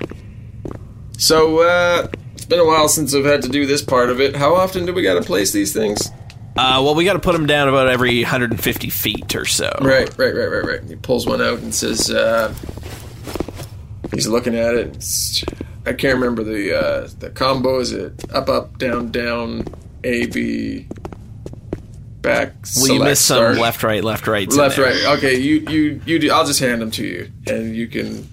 So, 1.20 1.60
uh, 1.60 2.08
it's 2.34 2.46
been 2.46 2.58
a 2.60 2.66
while 2.66 2.88
since 2.88 3.14
I've 3.14 3.26
had 3.26 3.44
to 3.44 3.50
do 3.50 3.68
this 3.68 3.84
part 3.84 4.10
of 4.10 4.20
it. 4.20 4.36
How 4.36 4.56
often 4.56 4.88
do 4.88 4.96
we 4.96 5.04
gotta 5.04 5.22
place 5.22 5.52
these 5.52 5.72
things? 5.72 6.10
Uh, 6.58 6.82
well, 6.84 6.96
we 6.96 7.06
got 7.06 7.14
to 7.14 7.20
put 7.20 7.34
them 7.34 7.46
down 7.46 7.70
about 7.70 7.88
every 7.88 8.24
150 8.24 8.90
feet 8.90 9.36
or 9.36 9.46
so. 9.46 9.72
Right, 9.80 10.10
right, 10.18 10.36
right, 10.36 10.48
right, 10.48 10.66
right. 10.66 10.84
He 10.84 10.96
pulls 10.96 11.26
one 11.26 11.42
out 11.42 11.60
and 11.60 11.74
says, 11.74 12.12
uh, 12.12 12.54
he's 14.14 14.28
looking 14.28 14.56
at 14.56 14.74
it. 14.74 14.88
It's, 14.96 15.46
I 15.86 15.94
can't 15.94 16.16
remember 16.16 16.44
the 16.44 16.78
uh, 16.78 17.10
the 17.20 17.30
combo. 17.30 17.80
Is 17.80 17.92
it 17.94 18.26
up, 18.34 18.50
up, 18.50 18.80
down, 18.80 19.12
down, 19.12 19.66
A, 20.04 20.26
B, 20.26 20.88
back, 22.22 22.50
Well, 22.76 22.88
you 22.88 22.94
select, 22.96 23.04
missed 23.04 23.26
some 23.26 23.38
start? 23.38 23.58
left, 23.58 23.84
right, 23.84 24.04
left, 24.04 24.28
right. 24.28 24.52
left, 24.52 24.78
right. 24.78 25.18
Okay, 25.18 25.38
you 25.40 25.66
you 25.70 26.02
you 26.06 26.20
do. 26.20 26.32
I'll 26.32 26.46
just 26.46 26.60
hand 26.60 26.82
them 26.82 26.92
to 26.92 27.06
you, 27.06 27.32
and 27.48 27.76
you 27.76 27.88
can 27.88 28.28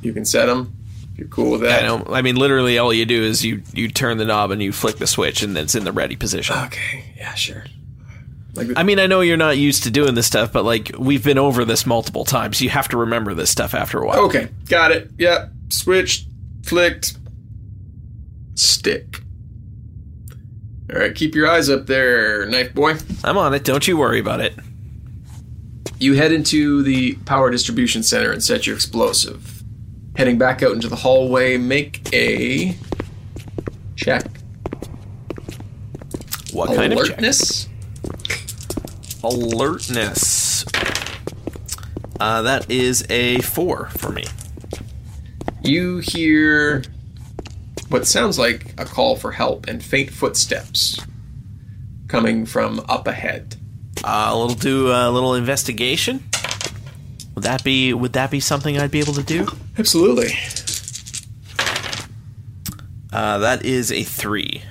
you 0.00 0.12
can 0.12 0.24
set 0.24 0.46
them. 0.46 0.72
If 1.12 1.18
you're 1.18 1.28
cool 1.28 1.50
with 1.52 1.60
that. 1.62 1.82
I 1.84 1.86
know. 1.86 2.04
I 2.08 2.22
mean, 2.22 2.36
literally, 2.36 2.78
all 2.78 2.92
you 2.92 3.04
do 3.04 3.22
is 3.22 3.44
you 3.44 3.62
you 3.72 3.88
turn 3.88 4.18
the 4.18 4.24
knob 4.24 4.50
and 4.50 4.62
you 4.62 4.72
flick 4.72 4.96
the 4.96 5.06
switch, 5.06 5.42
and 5.42 5.56
it's 5.58 5.74
in 5.74 5.84
the 5.84 5.92
ready 5.92 6.16
position. 6.16 6.56
Okay, 6.66 7.14
yeah, 7.16 7.34
sure. 7.34 7.64
Like 8.54 8.68
the, 8.68 8.78
I 8.78 8.82
mean, 8.82 8.98
I 8.98 9.06
know 9.06 9.20
you're 9.20 9.36
not 9.38 9.56
used 9.58 9.84
to 9.84 9.90
doing 9.90 10.14
this 10.14 10.26
stuff, 10.26 10.52
but 10.52 10.64
like 10.64 10.92
we've 10.98 11.24
been 11.24 11.38
over 11.38 11.64
this 11.64 11.86
multiple 11.86 12.24
times. 12.24 12.60
You 12.60 12.70
have 12.70 12.88
to 12.88 12.96
remember 12.98 13.34
this 13.34 13.50
stuff 13.50 13.74
after 13.74 13.98
a 14.02 14.06
while. 14.06 14.20
okay, 14.26 14.48
got 14.68 14.90
it. 14.92 15.10
Yep, 15.18 15.50
switched, 15.70 16.26
flicked, 16.64 17.16
stick. 18.54 19.21
All 20.92 20.98
right, 20.98 21.14
keep 21.14 21.34
your 21.34 21.48
eyes 21.48 21.70
up 21.70 21.86
there, 21.86 22.44
knife 22.46 22.74
boy. 22.74 22.96
I'm 23.24 23.38
on 23.38 23.54
it. 23.54 23.64
Don't 23.64 23.88
you 23.88 23.96
worry 23.96 24.20
about 24.20 24.40
it. 24.40 24.54
You 25.98 26.14
head 26.14 26.32
into 26.32 26.82
the 26.82 27.14
power 27.24 27.50
distribution 27.50 28.02
center 28.02 28.30
and 28.30 28.42
set 28.42 28.66
your 28.66 28.74
explosive. 28.74 29.62
Heading 30.16 30.36
back 30.36 30.62
out 30.62 30.72
into 30.72 30.88
the 30.88 30.96
hallway, 30.96 31.56
make 31.56 32.12
a 32.12 32.76
check. 33.96 34.26
What 36.52 36.74
kind 36.74 36.92
of? 36.92 36.98
Alertness. 36.98 37.68
Alertness. 39.24 40.66
Uh, 42.20 42.42
that 42.42 42.70
is 42.70 43.06
a 43.08 43.40
four 43.40 43.86
for 43.96 44.10
me. 44.10 44.24
You 45.62 45.98
hear 45.98 46.84
what 47.92 48.06
sounds 48.06 48.38
like 48.38 48.74
a 48.78 48.84
call 48.84 49.16
for 49.16 49.30
help 49.32 49.68
and 49.68 49.82
faint 49.84 50.10
footsteps 50.10 50.98
coming 52.08 52.46
from 52.46 52.80
up 52.88 53.06
ahead. 53.06 53.56
Uh, 54.02 54.28
a 54.30 54.36
little 54.36 54.56
do 54.56 54.90
a 54.90 55.10
little 55.10 55.34
investigation. 55.34 56.22
Would 57.34 57.44
that 57.44 57.62
be 57.62 57.92
would 57.92 58.14
that 58.14 58.30
be 58.30 58.40
something 58.40 58.78
I'd 58.78 58.90
be 58.90 59.00
able 59.00 59.14
to 59.14 59.22
do? 59.22 59.46
Absolutely. 59.78 60.32
Uh, 63.12 63.38
that 63.38 63.64
is 63.64 63.92
a 63.92 64.02
three. 64.02 64.62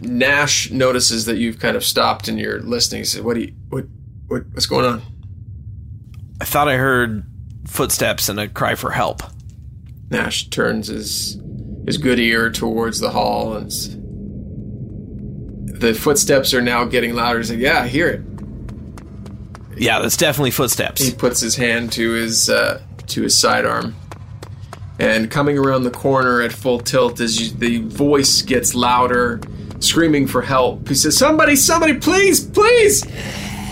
Nash 0.00 0.70
notices 0.70 1.26
that 1.26 1.36
you've 1.36 1.58
kind 1.58 1.76
of 1.76 1.84
stopped 1.84 2.28
and 2.28 2.38
you're 2.38 2.60
listening. 2.60 3.00
He 3.00 3.04
says, 3.04 3.22
"What 3.22 3.34
do 3.34 3.40
you, 3.40 3.54
what 3.68 3.86
what 4.28 4.44
what's 4.52 4.66
going 4.66 4.84
on?" 4.84 5.02
I 6.40 6.44
thought 6.44 6.68
I 6.68 6.76
heard 6.76 7.24
footsteps 7.66 8.28
and 8.28 8.38
a 8.38 8.48
cry 8.48 8.74
for 8.74 8.90
help. 8.90 9.22
Nash 10.12 10.48
turns 10.48 10.88
his 10.88 11.40
his 11.86 11.98
good 11.98 12.20
ear 12.20 12.50
towards 12.50 13.00
the 13.00 13.10
hall 13.10 13.54
and 13.54 13.70
the 15.80 15.94
footsteps 15.94 16.54
are 16.54 16.60
now 16.60 16.84
getting 16.84 17.14
louder. 17.14 17.38
He's 17.38 17.50
like, 17.50 17.58
"Yeah, 17.58 17.82
I 17.82 17.88
hear 17.88 18.08
it." 18.08 18.20
Yeah, 19.76 20.00
that's 20.00 20.16
definitely 20.16 20.52
footsteps. 20.52 21.02
He 21.02 21.12
puts 21.12 21.40
his 21.40 21.56
hand 21.56 21.90
to 21.92 22.12
his 22.12 22.48
uh, 22.48 22.80
to 23.08 23.22
his 23.22 23.36
sidearm, 23.36 23.96
and 25.00 25.30
coming 25.30 25.58
around 25.58 25.82
the 25.82 25.90
corner 25.90 26.40
at 26.40 26.52
full 26.52 26.78
tilt 26.78 27.18
as 27.20 27.40
you, 27.40 27.58
the 27.58 27.78
voice 27.88 28.42
gets 28.42 28.74
louder, 28.74 29.40
screaming 29.80 30.28
for 30.28 30.42
help. 30.42 30.86
He 30.88 30.94
says, 30.94 31.16
"Somebody, 31.16 31.56
somebody, 31.56 31.94
please, 31.94 32.44
please!" 32.44 33.04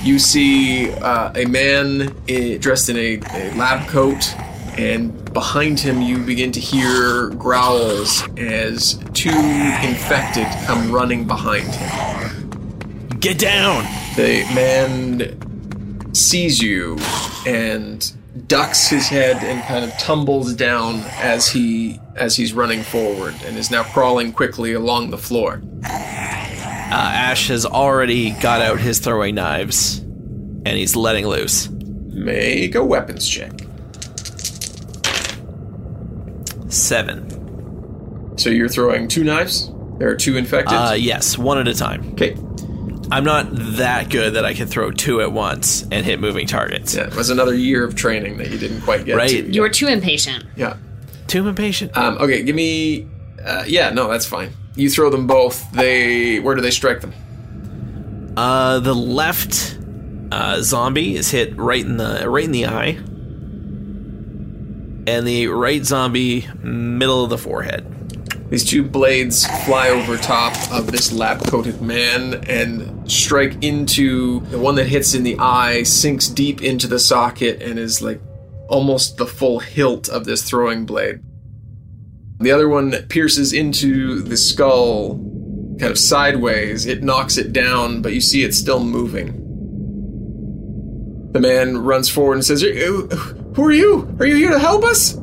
You 0.02 0.18
see 0.18 0.90
uh, 0.90 1.30
a 1.36 1.44
man 1.44 2.16
i 2.28 2.56
dressed 2.58 2.88
in 2.88 2.96
a, 2.96 3.20
a 3.32 3.54
lab 3.54 3.86
coat, 3.88 4.34
and 4.78 5.32
behind 5.32 5.78
him 5.80 6.00
you 6.02 6.18
begin 6.18 6.52
to 6.52 6.60
hear 6.60 7.30
growls 7.30 8.22
as 8.36 8.94
two 9.14 9.30
infected 9.30 10.46
come 10.66 10.90
running 10.90 11.26
behind 11.26 11.68
him. 11.68 13.08
Get 13.20 13.38
down! 13.38 13.84
The 14.16 14.44
man 14.54 16.14
sees 16.14 16.60
you 16.60 16.98
and 17.46 18.12
ducks 18.46 18.88
his 18.88 19.08
head 19.08 19.42
and 19.42 19.62
kind 19.64 19.84
of 19.84 19.96
tumbles 19.98 20.54
down 20.54 21.00
as 21.18 21.48
he 21.48 22.00
as 22.16 22.36
he's 22.36 22.52
running 22.52 22.82
forward 22.82 23.34
and 23.44 23.56
is 23.56 23.70
now 23.70 23.82
crawling 23.82 24.32
quickly 24.32 24.72
along 24.72 25.10
the 25.10 25.18
floor. 25.18 25.62
Uh, 25.84 26.92
Ash 26.92 27.48
has 27.48 27.64
already 27.64 28.30
got 28.32 28.60
out 28.60 28.80
his 28.80 28.98
throwing 28.98 29.36
knives, 29.36 29.98
and 29.98 30.68
he's 30.68 30.96
letting 30.96 31.26
loose. 31.26 31.68
Make 31.68 32.74
a 32.74 32.84
weapons 32.84 33.28
check. 33.28 33.52
Seven. 36.70 38.38
So 38.38 38.48
you're 38.50 38.68
throwing 38.68 39.08
two 39.08 39.24
knives? 39.24 39.70
There 39.98 40.08
are 40.08 40.16
two 40.16 40.36
infected? 40.36 40.72
Uh, 40.74 40.94
yes, 40.96 41.36
one 41.36 41.58
at 41.58 41.68
a 41.68 41.74
time. 41.74 42.12
okay. 42.12 42.36
I'm 43.12 43.24
not 43.24 43.48
that 43.50 44.08
good 44.08 44.34
that 44.34 44.44
I 44.44 44.54
can 44.54 44.68
throw 44.68 44.92
two 44.92 45.20
at 45.20 45.32
once 45.32 45.82
and 45.90 46.06
hit 46.06 46.20
moving 46.20 46.46
targets. 46.46 46.94
Yeah, 46.94 47.08
it 47.08 47.16
was 47.16 47.28
another 47.28 47.54
year 47.54 47.84
of 47.84 47.96
training 47.96 48.38
that 48.38 48.50
you 48.50 48.56
didn't 48.56 48.82
quite 48.82 49.04
get 49.04 49.16
Right. 49.16 49.28
to. 49.30 49.50
You 49.50 49.62
were 49.62 49.68
too 49.68 49.88
impatient. 49.88 50.44
Yeah. 50.56 50.76
Too 51.26 51.48
impatient. 51.48 51.96
Um, 51.96 52.18
okay, 52.18 52.42
give 52.44 52.54
me. 52.54 53.08
Uh, 53.44 53.64
yeah, 53.66 53.90
no, 53.90 54.08
that's 54.08 54.26
fine. 54.26 54.50
You 54.76 54.88
throw 54.88 55.10
them 55.10 55.26
both. 55.26 55.70
They. 55.72 56.38
Where 56.38 56.54
do 56.54 56.62
they 56.62 56.70
strike 56.70 57.00
them? 57.00 57.12
Uh, 58.36 58.78
the 58.78 58.94
left 58.94 59.76
uh, 60.30 60.60
zombie 60.62 61.16
is 61.16 61.30
hit 61.32 61.56
right 61.56 61.84
in 61.84 61.96
the 61.96 62.30
right 62.30 62.44
in 62.44 62.52
the 62.52 62.66
eye, 62.66 62.96
and 65.10 65.26
the 65.26 65.48
right 65.48 65.84
zombie 65.84 66.46
middle 66.62 67.24
of 67.24 67.30
the 67.30 67.38
forehead. 67.38 67.84
These 68.48 68.64
two 68.64 68.84
blades 68.84 69.44
fly 69.64 69.88
over 69.88 70.16
top 70.16 70.54
of 70.72 70.92
this 70.92 71.12
lab 71.12 71.44
coated 71.46 71.82
man 71.82 72.44
and 72.48 73.10
strike 73.10 73.62
into 73.62 74.40
the 74.46 74.58
one 74.58 74.76
that 74.76 74.86
hits 74.86 75.14
in 75.14 75.24
the 75.24 75.36
eye, 75.38 75.82
sinks 75.82 76.28
deep 76.28 76.62
into 76.62 76.86
the 76.86 76.98
socket, 77.00 77.60
and 77.60 77.78
is 77.78 78.00
like 78.00 78.20
almost 78.68 79.16
the 79.16 79.26
full 79.26 79.58
hilt 79.58 80.08
of 80.08 80.24
this 80.24 80.48
throwing 80.48 80.86
blade. 80.86 81.20
The 82.38 82.52
other 82.52 82.68
one 82.68 82.92
pierces 83.08 83.52
into 83.52 84.22
the 84.22 84.36
skull, 84.36 85.16
kind 85.78 85.90
of 85.90 85.98
sideways. 85.98 86.86
It 86.86 87.02
knocks 87.02 87.36
it 87.36 87.52
down, 87.52 88.00
but 88.00 88.14
you 88.14 88.20
see 88.20 88.44
it's 88.44 88.56
still 88.56 88.82
moving. 88.82 89.46
The 91.32 91.40
man 91.40 91.78
runs 91.78 92.08
forward 92.08 92.34
and 92.34 92.44
says, 92.44 92.62
Who 93.54 93.64
are 93.64 93.72
you? 93.72 94.16
Are 94.20 94.26
you 94.26 94.36
here 94.36 94.50
to 94.50 94.58
help 94.58 94.84
us? 94.84 95.14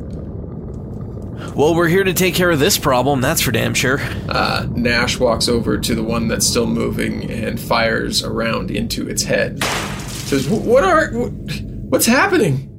Well, 1.55 1.73
we're 1.75 1.87
here 1.87 2.03
to 2.03 2.13
take 2.13 2.35
care 2.35 2.51
of 2.51 2.59
this 2.59 2.77
problem. 2.77 3.21
That's 3.21 3.41
for 3.41 3.51
damn 3.51 3.73
sure. 3.73 3.99
Uh, 4.29 4.67
Nash 4.71 5.17
walks 5.19 5.47
over 5.47 5.77
to 5.77 5.95
the 5.95 6.03
one 6.03 6.27
that's 6.27 6.45
still 6.45 6.67
moving 6.67 7.29
and 7.31 7.59
fires 7.59 8.23
around 8.23 8.69
into 8.69 9.07
its 9.09 9.23
head. 9.23 9.63
Says, 9.63 10.47
"What 10.49 10.83
are? 10.83 11.07
What's 11.11 12.05
happening?" 12.05 12.69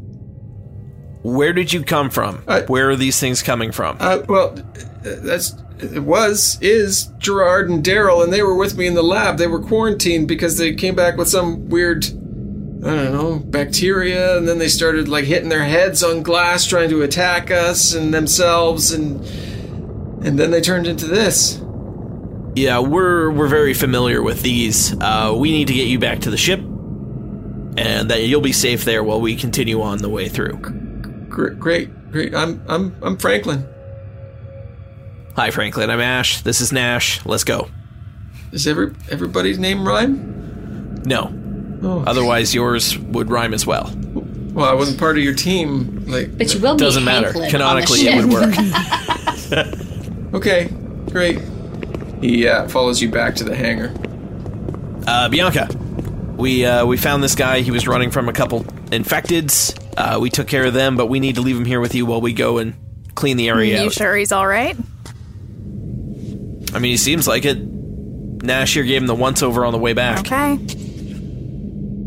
Where 1.23 1.53
did 1.53 1.73
you 1.73 1.83
come 1.83 2.11
from? 2.11 2.43
I- 2.47 2.61
Where 2.63 2.91
are 2.91 2.97
these 2.97 3.19
things 3.19 3.43
coming 3.43 3.73
from? 3.73 3.97
Uh, 4.01 4.19
well, 4.29 4.55
uh, 5.05 5.15
that's 5.23 5.55
it 5.81 6.03
was 6.03 6.59
is 6.61 7.09
Gerard 7.19 7.69
and 7.71 7.83
Daryl, 7.85 8.23
and 8.23 8.33
they 8.33 8.43
were 8.43 8.55
with 8.55 8.77
me 8.77 8.87
in 8.87 8.95
the 8.95 9.03
lab. 9.03 9.39
They 9.39 9.47
were 9.47 9.61
quarantined 9.61 10.29
because 10.29 10.57
they 10.59 10.75
came 10.75 10.95
back 10.95 11.17
with 11.17 11.29
some 11.29 11.69
weird, 11.69 12.07
I 12.85 12.95
don't 12.95 13.13
know, 13.13 13.39
bacteria, 13.45 14.37
and 14.39 14.47
then 14.49 14.59
they 14.59 14.69
started 14.69 15.09
like 15.09 15.25
hitting 15.25 15.49
their 15.49 15.65
heads 15.65 16.03
on 16.05 16.23
glass, 16.23 16.65
trying 16.65 16.91
to 16.91 17.03
attack 17.03 17.51
us 17.51 17.93
and 17.93 18.15
themselves, 18.15 18.93
and 18.93 19.21
and 20.25 20.39
then 20.39 20.51
they 20.53 20.61
turned 20.61 20.87
into 20.87 21.07
this. 21.07 21.61
yeah, 22.55 22.79
we're 22.79 23.31
we're 23.31 23.49
very 23.49 23.75
familiar 23.75 24.23
with 24.23 24.43
these. 24.43 24.95
Uh, 25.01 25.35
we 25.37 25.51
need 25.51 25.67
to 25.69 25.75
get 25.75 25.89
you 25.89 25.99
back 25.99 26.21
to 26.21 26.31
the 26.31 26.37
ship, 26.37 26.61
and 26.61 28.11
that 28.11 28.23
you'll 28.23 28.41
be 28.41 28.53
safe 28.53 28.85
there 28.85 29.03
while 29.03 29.21
we 29.21 29.35
continue 29.35 29.83
on 29.83 29.99
the 29.99 30.09
way 30.09 30.29
through. 30.29 30.57
Great, 31.29 31.59
great, 31.59 32.11
great. 32.13 32.33
I'm 32.35 32.63
I'm 32.69 32.95
I'm 33.03 33.17
Franklin. 33.17 33.67
Hi, 35.35 35.51
Franklin. 35.51 35.91
I'm 35.91 36.01
Ash. 36.01 36.43
This 36.43 36.61
is 36.61 36.73
Nash. 36.73 37.25
Let's 37.27 37.45
go. 37.45 37.69
Does 38.53 38.67
every 38.69 38.95
everybody's 39.11 39.59
name 39.59 39.87
rhyme? 39.87 41.03
No, 41.05 41.27
Oh, 41.83 42.03
otherwise 42.07 42.55
yours 42.55 42.99
would 42.99 43.31
rhyme 43.31 43.55
as 43.55 43.67
well. 43.67 43.93
well, 44.53 44.67
I 44.67 44.75
wasn't 44.75 44.99
part 44.99 45.17
of 45.17 45.23
your 45.25 45.35
team. 45.35 46.05
Like, 46.07 46.37
But 46.37 46.53
you 46.55 46.61
will 46.61 46.75
be 46.75 46.81
Doesn't 46.81 47.05
matter. 47.05 47.33
Hanklin 47.33 47.51
Canonically, 47.51 48.01
it 48.01 48.17
would 48.17 48.33
work. 48.33 48.55
okay, 50.35 50.69
great. 51.11 51.41
He 52.21 52.49
uh, 52.49 52.67
follows 52.69 53.01
you 53.01 53.11
back 53.11 53.37
to 53.37 53.45
the 53.45 53.55
hangar. 53.55 53.95
Uh, 55.07 55.29
Bianca, 55.29 55.69
we 56.37 56.65
uh, 56.67 56.85
we 56.85 56.97
found 56.97 57.23
this 57.23 57.35
guy. 57.35 57.61
He 57.61 57.71
was 57.71 57.87
running 57.87 58.11
from 58.11 58.29
a 58.29 58.33
couple 58.33 58.65
infecteds. 58.91 59.79
Uh, 59.97 60.19
we 60.21 60.31
took 60.31 60.49
care 60.49 60.65
of 60.65 60.75
them, 60.75 60.97
but 60.97 61.07
we 61.07 61.21
need 61.21 61.37
to 61.37 61.41
leave 61.41 61.57
him 61.57 61.65
here 61.65 61.81
with 61.81 61.95
you 61.95 62.05
while 62.07 62.21
we 62.21 62.33
go 62.33 62.59
and 62.59 62.75
clean 63.15 63.37
the 63.37 63.49
area 63.49 63.77
Are 63.79 63.81
You 63.83 63.87
out. 63.87 63.93
sure 63.93 64.17
he's 64.17 64.33
all 64.33 64.47
right? 64.47 64.77
I 66.75 66.79
mean, 66.81 66.91
he 66.91 66.97
seems 66.97 67.27
like 67.29 67.45
it. 67.45 67.59
Nash 68.43 68.75
here 68.75 68.85
gave 68.85 69.01
him 69.01 69.07
the 69.07 69.15
once 69.15 69.43
over 69.43 69.65
on 69.65 69.73
the 69.73 69.79
way 69.79 69.93
back. 69.95 70.21
Okay. 70.21 70.57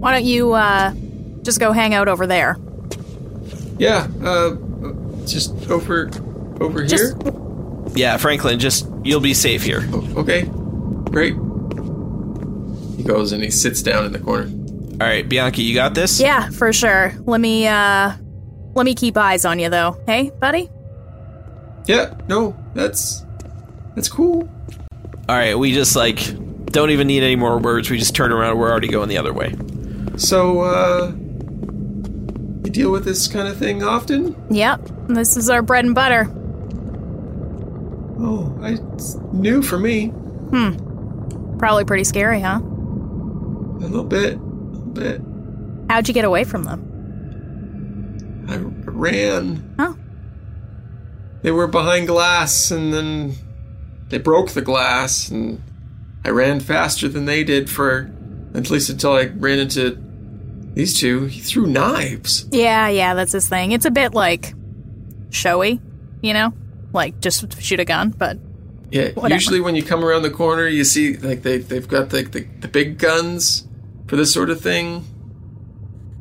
Why 0.02 0.12
don't 0.14 0.26
you 0.26 0.54
uh 0.54 0.94
just 1.44 1.60
go 1.60 1.72
hang 1.72 1.94
out 1.94 2.08
over 2.08 2.26
there? 2.26 2.58
Yeah, 3.78 4.08
uh, 4.24 4.56
just 5.26 5.70
over, 5.70 6.10
over 6.60 6.84
Just- 6.86 7.22
here. 7.24 7.34
Yeah, 7.96 8.18
Franklin, 8.18 8.60
just 8.60 8.88
you'll 9.04 9.20
be 9.22 9.34
safe 9.34 9.64
here. 9.64 9.88
Okay, 10.16 10.44
great. 11.06 11.34
He 12.98 13.04
goes 13.04 13.32
and 13.32 13.44
he 13.44 13.50
sits 13.52 13.82
down 13.82 14.06
in 14.06 14.12
the 14.12 14.20
corner. 14.20 14.46
All 14.94 15.08
right, 15.08 15.28
Bianca, 15.28 15.62
you 15.62 15.74
got 15.74 15.94
this. 15.94 16.20
Yeah, 16.20 16.50
for 16.50 16.72
sure. 16.74 17.14
Let 17.26 17.42
me 17.42 17.68
uh 17.68 18.14
let 18.74 18.86
me 18.86 18.96
keep 18.96 19.18
eyes 19.18 19.46
on 19.46 19.60
you 19.60 19.70
though. 19.70 20.00
Hey, 20.08 20.32
buddy? 20.40 20.70
Yeah, 21.86 22.14
no, 22.28 22.56
that's 22.74 23.24
that's 23.96 24.10
cool. 24.10 24.50
All 25.28 25.36
right, 25.36 25.58
we 25.58 25.74
just 25.74 25.96
like 25.96 26.20
don't 26.68 26.92
even 26.92 27.08
need 27.08 27.24
any 27.24 27.36
more 27.36 27.58
words. 27.60 27.90
We 27.90 27.98
just 27.98 28.16
turn 28.16 28.32
around. 28.32 28.58
We're 28.58 28.72
already 28.72 28.88
going 28.88 29.10
the 29.10 29.18
other 29.18 29.34
way. 29.34 29.54
So, 30.18 30.62
uh, 30.62 31.12
you 32.64 32.72
deal 32.72 32.92
with 32.92 33.06
this 33.06 33.28
kind 33.28 33.48
of 33.48 33.58
thing 33.58 33.84
often? 33.84 34.36
Yep. 34.50 34.90
This 35.08 35.36
is 35.38 35.50
our 35.50 35.62
bread 35.62 35.86
and 35.86 35.96
butter. 35.96 36.28
Oh, 38.20 38.56
I, 38.62 38.78
it's 38.94 39.16
new 39.34 39.62
for 39.62 39.80
me. 39.80 40.08
Hmm. 40.08 41.58
Probably 41.58 41.86
pretty 41.86 42.04
scary, 42.04 42.40
huh? 42.40 42.60
A 42.62 43.88
little 43.88 44.04
bit, 44.04 44.38
a 44.38 44.42
little 44.42 44.92
bit. 44.92 45.22
How'd 45.90 46.08
you 46.08 46.14
get 46.14 46.26
away 46.26 46.44
from 46.44 46.64
them? 46.64 46.88
I 48.48 48.58
ran. 48.92 49.76
Oh. 49.80 49.98
They 51.42 51.52
were 51.52 51.68
behind 51.68 52.08
glass, 52.08 52.70
and 52.70 52.94
then 52.94 53.34
they 54.10 54.20
broke 54.20 54.52
the 54.52 54.62
glass, 54.62 55.30
and 55.30 55.62
I 56.24 56.30
ran 56.30 56.60
faster 56.60 57.08
than 57.08 57.26
they 57.26 57.44
did 57.44 57.70
for 57.70 58.12
at 58.54 58.70
least 58.70 58.90
until 58.90 59.14
I 59.14 59.26
ran 59.26 59.60
into 59.60 59.98
these 60.74 61.00
two. 61.00 61.26
He 61.26 61.40
threw 61.42 61.68
knives. 61.68 62.48
Yeah, 62.52 62.88
yeah, 62.90 63.14
that's 63.14 63.32
his 63.32 63.48
thing. 63.50 63.72
It's 63.72 63.86
a 63.86 63.92
bit 63.92 64.14
like 64.14 64.54
showy, 65.30 65.80
you 66.22 66.34
know? 66.34 66.54
Like 66.94 67.20
just 67.22 67.62
shoot 67.62 67.80
a 67.80 67.86
gun, 67.86 68.10
but 68.10 68.38
Yeah, 68.92 69.12
Whatever. 69.12 69.34
usually 69.34 69.62
when 69.62 69.76
you 69.76 69.84
come 69.84 70.04
around 70.04 70.24
the 70.24 70.30
corner, 70.32 70.68
you 70.68 70.84
see 70.84 71.16
like 71.18 71.42
they 71.44 71.58
they've 71.60 71.88
got 71.88 72.12
like 72.12 72.32
the, 72.32 72.42
the 72.60 72.68
big 72.68 72.98
guns 72.98 73.68
for 74.08 74.16
this 74.18 74.34
sort 74.34 74.50
of 74.50 74.60
thing. 74.62 75.06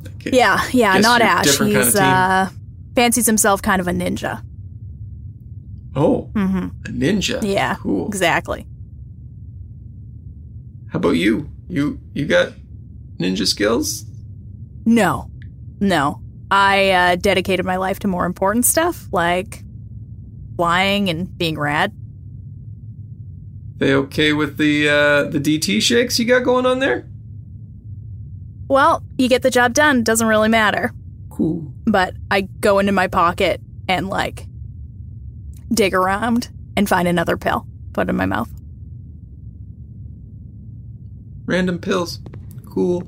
Like, 0.05 0.33
yeah, 0.33 0.61
yeah, 0.71 0.97
not 0.99 1.21
Ash. 1.21 1.45
different 1.45 1.73
kind 1.73 1.85
He's 1.85 1.95
of 1.95 2.01
uh 2.01 2.49
fancies 2.95 3.25
himself 3.25 3.61
kind 3.61 3.81
of 3.81 3.87
a 3.87 3.91
ninja. 3.91 4.43
Oh, 5.93 6.29
Mm-hmm. 6.33 6.67
a 6.85 6.89
ninja. 6.89 7.39
Yeah, 7.43 7.75
cool. 7.75 8.07
exactly. 8.07 8.65
How 10.89 10.97
about 10.99 11.11
you? 11.17 11.49
You 11.71 12.01
you 12.13 12.25
got 12.25 12.51
ninja 13.17 13.47
skills? 13.47 14.03
No, 14.85 15.31
no. 15.79 16.21
I 16.51 16.89
uh, 16.89 17.15
dedicated 17.15 17.65
my 17.65 17.77
life 17.77 17.99
to 17.99 18.09
more 18.09 18.25
important 18.25 18.65
stuff 18.65 19.07
like 19.13 19.63
flying 20.57 21.09
and 21.09 21.37
being 21.37 21.57
rad. 21.57 21.93
They 23.77 23.93
okay 23.93 24.33
with 24.33 24.57
the 24.57 24.89
uh, 24.89 25.23
the 25.23 25.39
DT 25.39 25.81
shakes 25.81 26.19
you 26.19 26.25
got 26.25 26.43
going 26.43 26.65
on 26.65 26.79
there? 26.79 27.07
Well, 28.67 29.01
you 29.17 29.29
get 29.29 29.41
the 29.41 29.49
job 29.49 29.73
done, 29.73 30.03
doesn't 30.03 30.27
really 30.27 30.49
matter. 30.49 30.91
Cool. 31.29 31.71
But 31.85 32.15
I 32.29 32.41
go 32.41 32.79
into 32.79 32.91
my 32.91 33.07
pocket 33.07 33.61
and 33.87 34.09
like 34.09 34.45
dig 35.73 35.93
around 35.93 36.49
and 36.75 36.89
find 36.89 37.07
another 37.07 37.37
pill, 37.37 37.65
put 37.93 38.07
it 38.07 38.09
in 38.09 38.17
my 38.17 38.25
mouth. 38.25 38.49
Random 41.51 41.79
pills. 41.79 42.19
Cool. 42.65 43.01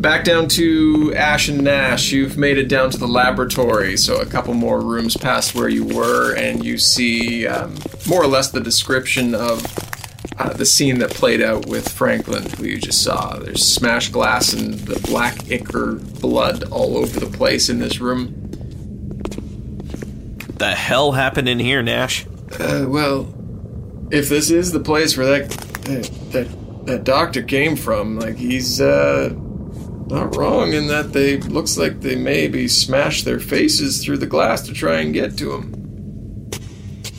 Back 0.00 0.24
down 0.24 0.48
to 0.48 1.14
Ash 1.14 1.48
and 1.48 1.62
Nash. 1.62 2.10
You've 2.10 2.36
made 2.36 2.58
it 2.58 2.66
down 2.66 2.90
to 2.90 2.98
the 2.98 3.06
laboratory, 3.06 3.96
so 3.96 4.16
a 4.16 4.26
couple 4.26 4.52
more 4.52 4.80
rooms 4.80 5.16
past 5.16 5.54
where 5.54 5.68
you 5.68 5.84
were, 5.84 6.34
and 6.34 6.64
you 6.64 6.76
see 6.76 7.46
um, 7.46 7.76
more 8.08 8.20
or 8.20 8.26
less 8.26 8.50
the 8.50 8.60
description 8.60 9.32
of 9.32 9.64
uh, 10.36 10.52
the 10.52 10.66
scene 10.66 10.98
that 10.98 11.10
played 11.10 11.40
out 11.40 11.66
with 11.66 11.88
Franklin, 11.88 12.44
who 12.58 12.64
you 12.64 12.78
just 12.78 13.04
saw. 13.04 13.38
There's 13.38 13.64
smashed 13.64 14.10
glass 14.10 14.52
and 14.52 14.74
the 14.74 14.98
black 15.06 15.48
ichor 15.52 16.00
blood 16.20 16.64
all 16.64 16.96
over 16.96 17.20
the 17.20 17.30
place 17.30 17.68
in 17.68 17.78
this 17.78 18.00
room. 18.00 18.34
The 20.58 20.72
hell 20.72 21.12
happened 21.12 21.48
in 21.48 21.60
here, 21.60 21.80
Nash? 21.80 22.26
Uh, 22.58 22.86
well, 22.88 23.32
if 24.10 24.28
this 24.28 24.50
is 24.50 24.72
the 24.72 24.80
place 24.80 25.16
where 25.16 25.26
that 25.26 25.74
that 25.84 26.10
that 26.86 27.04
doctor 27.04 27.42
came 27.42 27.76
from, 27.76 28.18
like 28.18 28.36
he's 28.36 28.80
uh 28.80 29.34
not 30.06 30.36
wrong 30.36 30.72
in 30.72 30.86
that 30.88 31.12
they 31.12 31.38
looks 31.38 31.78
like 31.78 32.00
they 32.00 32.16
maybe 32.16 32.68
smashed 32.68 33.24
their 33.24 33.40
faces 33.40 34.04
through 34.04 34.18
the 34.18 34.26
glass 34.26 34.62
to 34.62 34.72
try 34.72 35.00
and 35.00 35.14
get 35.14 35.36
to 35.38 35.52
him. 35.52 36.50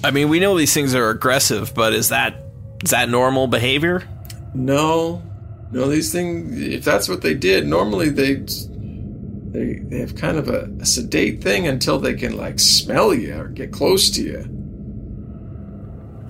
I 0.04 0.12
mean, 0.12 0.30
we 0.30 0.40
know 0.40 0.56
these 0.56 0.74
things 0.74 0.94
are 0.94 1.10
aggressive, 1.10 1.74
but 1.74 1.94
is 1.94 2.10
that 2.10 2.44
is 2.84 2.92
that 2.92 3.10
normal 3.10 3.48
behavior? 3.48 4.08
No, 4.54 5.24
no, 5.72 5.88
these 5.88 6.12
things. 6.12 6.62
If 6.62 6.86
that's 6.86 7.10
what 7.10 7.22
they 7.22 7.34
did, 7.34 7.66
normally 7.66 8.10
they 8.10 8.36
they 8.36 9.80
they 9.80 10.00
have 10.00 10.16
kind 10.16 10.38
of 10.38 10.48
a, 10.48 10.70
a 10.80 10.86
sedate 10.86 11.42
thing 11.42 11.68
until 11.68 11.98
they 11.98 12.14
can 12.14 12.38
like 12.38 12.60
smell 12.60 13.14
you 13.14 13.36
or 13.36 13.48
get 13.48 13.72
close 13.72 14.12
to 14.12 14.22
you. 14.22 14.55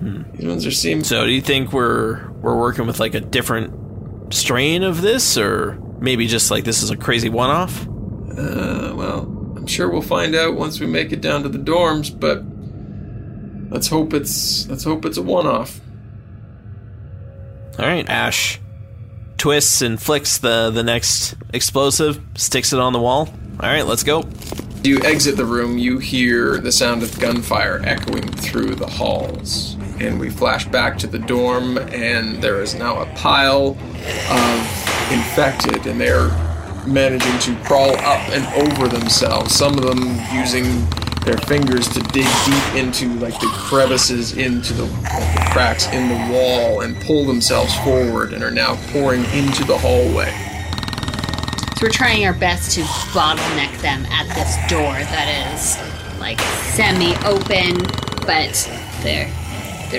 These 0.00 0.46
ones 0.46 0.66
are 0.66 0.70
seem 0.70 1.02
So, 1.04 1.24
do 1.24 1.32
you 1.32 1.40
think 1.40 1.72
we're 1.72 2.28
we're 2.30 2.56
working 2.56 2.86
with 2.86 3.00
like 3.00 3.14
a 3.14 3.20
different 3.20 4.34
strain 4.34 4.82
of 4.82 5.00
this, 5.00 5.38
or 5.38 5.78
maybe 5.98 6.26
just 6.26 6.50
like 6.50 6.64
this 6.64 6.82
is 6.82 6.90
a 6.90 6.96
crazy 6.96 7.28
one-off? 7.28 7.86
Uh, 7.86 8.92
well, 8.94 9.22
I'm 9.56 9.66
sure 9.66 9.88
we'll 9.88 10.02
find 10.02 10.34
out 10.34 10.54
once 10.54 10.80
we 10.80 10.86
make 10.86 11.12
it 11.12 11.20
down 11.20 11.42
to 11.44 11.48
the 11.48 11.58
dorms, 11.58 12.10
but 12.18 12.42
let's 13.72 13.88
hope 13.88 14.12
it's 14.12 14.68
let's 14.68 14.84
hope 14.84 15.04
it's 15.04 15.16
a 15.16 15.22
one-off. 15.22 15.80
All 17.78 17.86
right, 17.86 18.08
Ash 18.08 18.60
twists 19.38 19.82
and 19.82 20.00
flicks 20.00 20.38
the 20.38 20.70
the 20.70 20.82
next 20.82 21.34
explosive, 21.52 22.20
sticks 22.36 22.72
it 22.72 22.80
on 22.80 22.92
the 22.92 23.00
wall. 23.00 23.28
All 23.60 23.68
right, 23.68 23.86
let's 23.86 24.02
go. 24.02 24.24
You 24.82 25.00
exit 25.02 25.36
the 25.36 25.44
room, 25.44 25.78
you 25.78 25.98
hear 25.98 26.58
the 26.58 26.70
sound 26.70 27.02
of 27.02 27.18
gunfire 27.18 27.80
echoing 27.84 28.28
through 28.28 28.76
the 28.76 28.86
halls. 28.86 29.75
And 30.00 30.20
we 30.20 30.30
flash 30.30 30.66
back 30.66 30.98
to 30.98 31.06
the 31.06 31.18
dorm, 31.18 31.78
and 31.78 32.42
there 32.42 32.60
is 32.60 32.74
now 32.74 33.00
a 33.00 33.06
pile 33.14 33.76
of 34.30 35.12
infected, 35.12 35.86
and 35.86 36.00
they're 36.00 36.28
managing 36.86 37.38
to 37.40 37.56
crawl 37.64 37.96
up 37.96 38.28
and 38.30 38.46
over 38.62 38.88
themselves. 38.88 39.54
Some 39.54 39.74
of 39.78 39.84
them 39.84 40.20
using 40.32 40.86
their 41.24 41.36
fingers 41.38 41.88
to 41.88 42.00
dig 42.00 42.26
deep 42.44 42.74
into 42.74 43.08
like 43.14 43.38
the 43.40 43.48
crevices 43.48 44.36
into 44.36 44.72
the, 44.72 44.84
the 44.84 45.48
cracks 45.50 45.88
in 45.88 46.08
the 46.08 46.32
wall 46.32 46.82
and 46.82 46.96
pull 47.00 47.24
themselves 47.24 47.76
forward 47.78 48.32
and 48.32 48.44
are 48.44 48.50
now 48.50 48.76
pouring 48.92 49.24
into 49.32 49.64
the 49.64 49.76
hallway. 49.76 50.30
So 51.76 51.86
we're 51.86 51.90
trying 51.90 52.24
our 52.26 52.32
best 52.32 52.70
to 52.76 52.82
bottleneck 53.10 53.80
them 53.82 54.06
at 54.06 54.28
this 54.36 54.56
door 54.70 54.92
that 54.92 55.52
is 55.52 55.76
like 56.20 56.40
semi-open, 56.40 57.78
but 58.24 58.54
there 59.02 59.28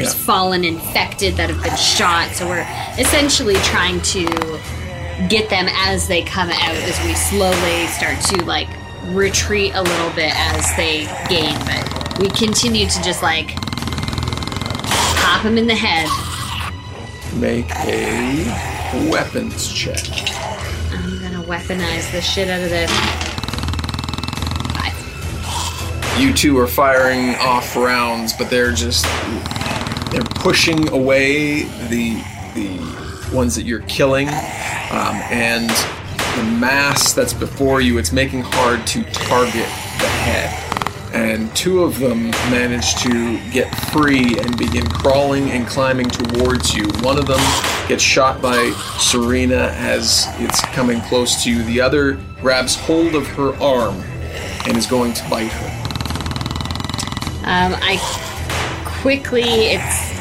there's 0.01 0.13
Yeah. 0.15 0.23
fallen 0.25 0.63
infected 0.63 1.35
that 1.37 1.49
have 1.49 1.61
been 1.63 1.75
shot. 1.75 2.35
So 2.35 2.47
we're 2.47 2.67
essentially 2.99 3.55
trying 3.63 3.99
to 4.01 4.59
get 5.27 5.49
them 5.49 5.67
as 5.69 6.07
they 6.07 6.21
come 6.21 6.49
out 6.49 6.75
as 6.75 6.99
we 7.05 7.13
slowly 7.15 7.87
start 7.87 8.19
to 8.21 8.45
like 8.45 8.67
retreat 9.05 9.71
a 9.73 9.81
little 9.81 10.09
bit 10.11 10.31
as 10.35 10.75
they 10.75 11.05
gain. 11.29 11.57
But 11.65 12.19
we 12.19 12.29
continue 12.29 12.87
to 12.87 13.03
just 13.03 13.23
like 13.23 13.55
pop 15.21 15.43
them 15.43 15.57
in 15.57 15.65
the 15.67 15.75
head. 15.75 16.07
Make 17.33 17.69
a 17.85 19.09
weapons 19.09 19.71
check. 19.71 19.99
I'm 20.93 21.19
gonna 21.21 21.43
weaponize 21.43 22.11
the 22.11 22.21
shit 22.21 22.49
out 22.49 22.61
of 22.61 22.69
this. 22.69 22.91
You 26.19 26.33
two 26.33 26.57
are 26.57 26.65
firing 26.67 27.35
off 27.35 27.75
rounds, 27.75 28.33
but 28.33 28.49
they're 28.49 28.71
just 28.71 29.05
they're 30.11 30.23
pushing 30.23 30.89
away 30.89 31.63
the 31.89 32.23
the 32.53 33.35
ones 33.35 33.55
that 33.55 33.63
you're 33.63 33.81
killing, 33.81 34.27
um, 34.27 35.15
and 35.29 35.69
the 35.69 36.43
mass 36.59 37.13
that's 37.13 37.33
before 37.33 37.81
you. 37.81 37.97
It's 37.97 38.11
making 38.11 38.43
hard 38.43 38.85
to 38.87 39.03
target 39.03 39.65
the 39.99 40.07
head. 40.07 40.63
And 41.13 41.53
two 41.55 41.83
of 41.83 41.99
them 41.99 42.29
manage 42.51 42.95
to 42.95 43.39
get 43.51 43.73
free 43.91 44.37
and 44.37 44.57
begin 44.57 44.85
crawling 44.87 45.49
and 45.49 45.65
climbing 45.65 46.09
towards 46.09 46.75
you. 46.75 46.85
One 47.01 47.17
of 47.17 47.25
them 47.25 47.39
gets 47.87 48.03
shot 48.03 48.41
by 48.41 48.71
Serena 48.99 49.73
as 49.77 50.27
it's 50.37 50.61
coming 50.67 51.01
close 51.01 51.43
to 51.43 51.51
you. 51.51 51.63
The 51.63 51.81
other 51.81 52.19
grabs 52.41 52.75
hold 52.75 53.15
of 53.15 53.25
her 53.27 53.55
arm 53.55 53.95
and 54.67 54.77
is 54.77 54.85
going 54.85 55.13
to 55.13 55.29
bite 55.29 55.51
her. 55.51 55.77
Um, 57.45 57.75
I 57.81 57.95
quickly, 59.07 59.43
it's, 59.43 60.19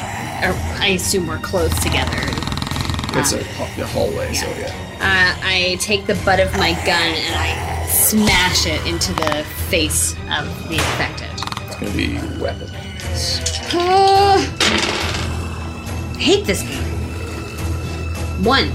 I 0.79 0.93
assume 0.95 1.27
we're 1.27 1.41
close 1.41 1.75
together. 1.83 2.21
It's 3.19 3.33
a, 3.33 3.41
a 3.41 3.85
hallway, 3.85 4.33
so 4.33 4.47
yeah. 4.51 4.69
Uh, 5.01 5.37
I 5.43 5.77
take 5.81 6.07
the 6.07 6.15
butt 6.25 6.39
of 6.39 6.53
my 6.53 6.71
gun 6.87 7.03
and 7.03 7.35
I 7.35 7.85
smash 7.89 8.65
it 8.65 8.87
into 8.87 9.13
the 9.15 9.43
face 9.69 10.13
of 10.31 10.69
the 10.69 10.75
infected. 10.75 11.29
It's 11.67 11.75
gonna 11.75 11.97
be 11.97 12.19
weapons. 12.41 13.41
Oh, 13.75 14.39
hate 16.17 16.47
this 16.47 16.63
game. 16.63 16.85
One. 18.45 18.71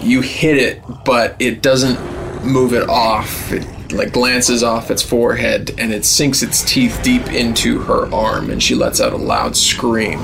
You 0.00 0.20
hit 0.20 0.56
it, 0.56 0.82
but 1.04 1.36
it 1.38 1.62
doesn't 1.62 2.00
move 2.44 2.72
it 2.72 2.88
off. 2.88 3.52
It 3.52 3.64
like 3.94 4.12
glances 4.12 4.62
off 4.62 4.90
its 4.90 5.02
forehead 5.02 5.72
and 5.78 5.92
it 5.92 6.04
sinks 6.04 6.42
its 6.42 6.62
teeth 6.62 7.00
deep 7.02 7.32
into 7.32 7.80
her 7.80 8.12
arm 8.14 8.50
and 8.50 8.62
she 8.62 8.74
lets 8.74 9.00
out 9.00 9.12
a 9.12 9.16
loud 9.16 9.56
scream. 9.56 10.20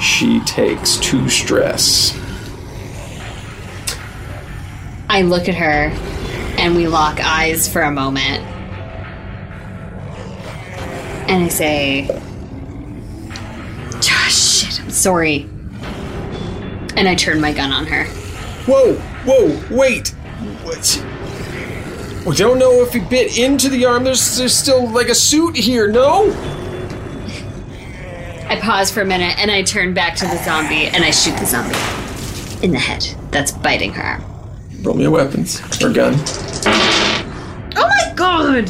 She 0.00 0.40
takes 0.40 0.96
two 0.98 1.28
stress. 1.28 2.16
I 5.08 5.22
look 5.22 5.48
at 5.48 5.54
her 5.54 5.90
and 6.58 6.76
we 6.76 6.88
lock 6.88 7.20
eyes 7.20 7.68
for 7.68 7.82
a 7.82 7.90
moment. 7.90 8.42
And 11.28 11.44
I 11.44 11.48
say, 11.48 12.08
ah, 13.94 14.28
shit, 14.30 14.80
I'm 14.80 14.90
sorry. 14.90 15.48
And 16.96 17.08
I 17.08 17.14
turn 17.14 17.40
my 17.40 17.52
gun 17.52 17.72
on 17.72 17.86
her. 17.86 18.04
Whoa, 18.66 18.94
whoa, 19.24 19.76
wait! 19.76 20.08
What? 20.62 21.04
We 22.26 22.34
don't 22.34 22.58
know 22.58 22.82
if 22.82 22.92
he 22.92 22.98
bit 22.98 23.38
into 23.38 23.68
the 23.68 23.84
arm. 23.84 24.02
There's, 24.02 24.36
there's 24.36 24.54
still 24.54 24.90
like 24.90 25.08
a 25.08 25.14
suit 25.14 25.54
here, 25.56 25.86
no? 25.86 26.32
I 28.48 28.58
pause 28.60 28.90
for 28.90 29.00
a 29.00 29.04
minute 29.04 29.38
and 29.38 29.48
I 29.48 29.62
turn 29.62 29.94
back 29.94 30.16
to 30.16 30.26
the 30.26 30.36
zombie 30.42 30.86
and 30.86 31.04
I 31.04 31.12
shoot 31.12 31.38
the 31.38 31.46
zombie 31.46 31.76
in 32.64 32.72
the 32.72 32.78
head 32.80 33.06
that's 33.30 33.52
biting 33.52 33.92
her 33.92 34.02
arm. 34.02 34.24
Roll 34.82 34.96
me 34.96 35.04
a 35.04 35.10
weapons 35.10 35.60
or 35.82 35.92
gun. 35.92 36.14
Oh 37.76 37.88
my 37.88 38.12
god! 38.16 38.68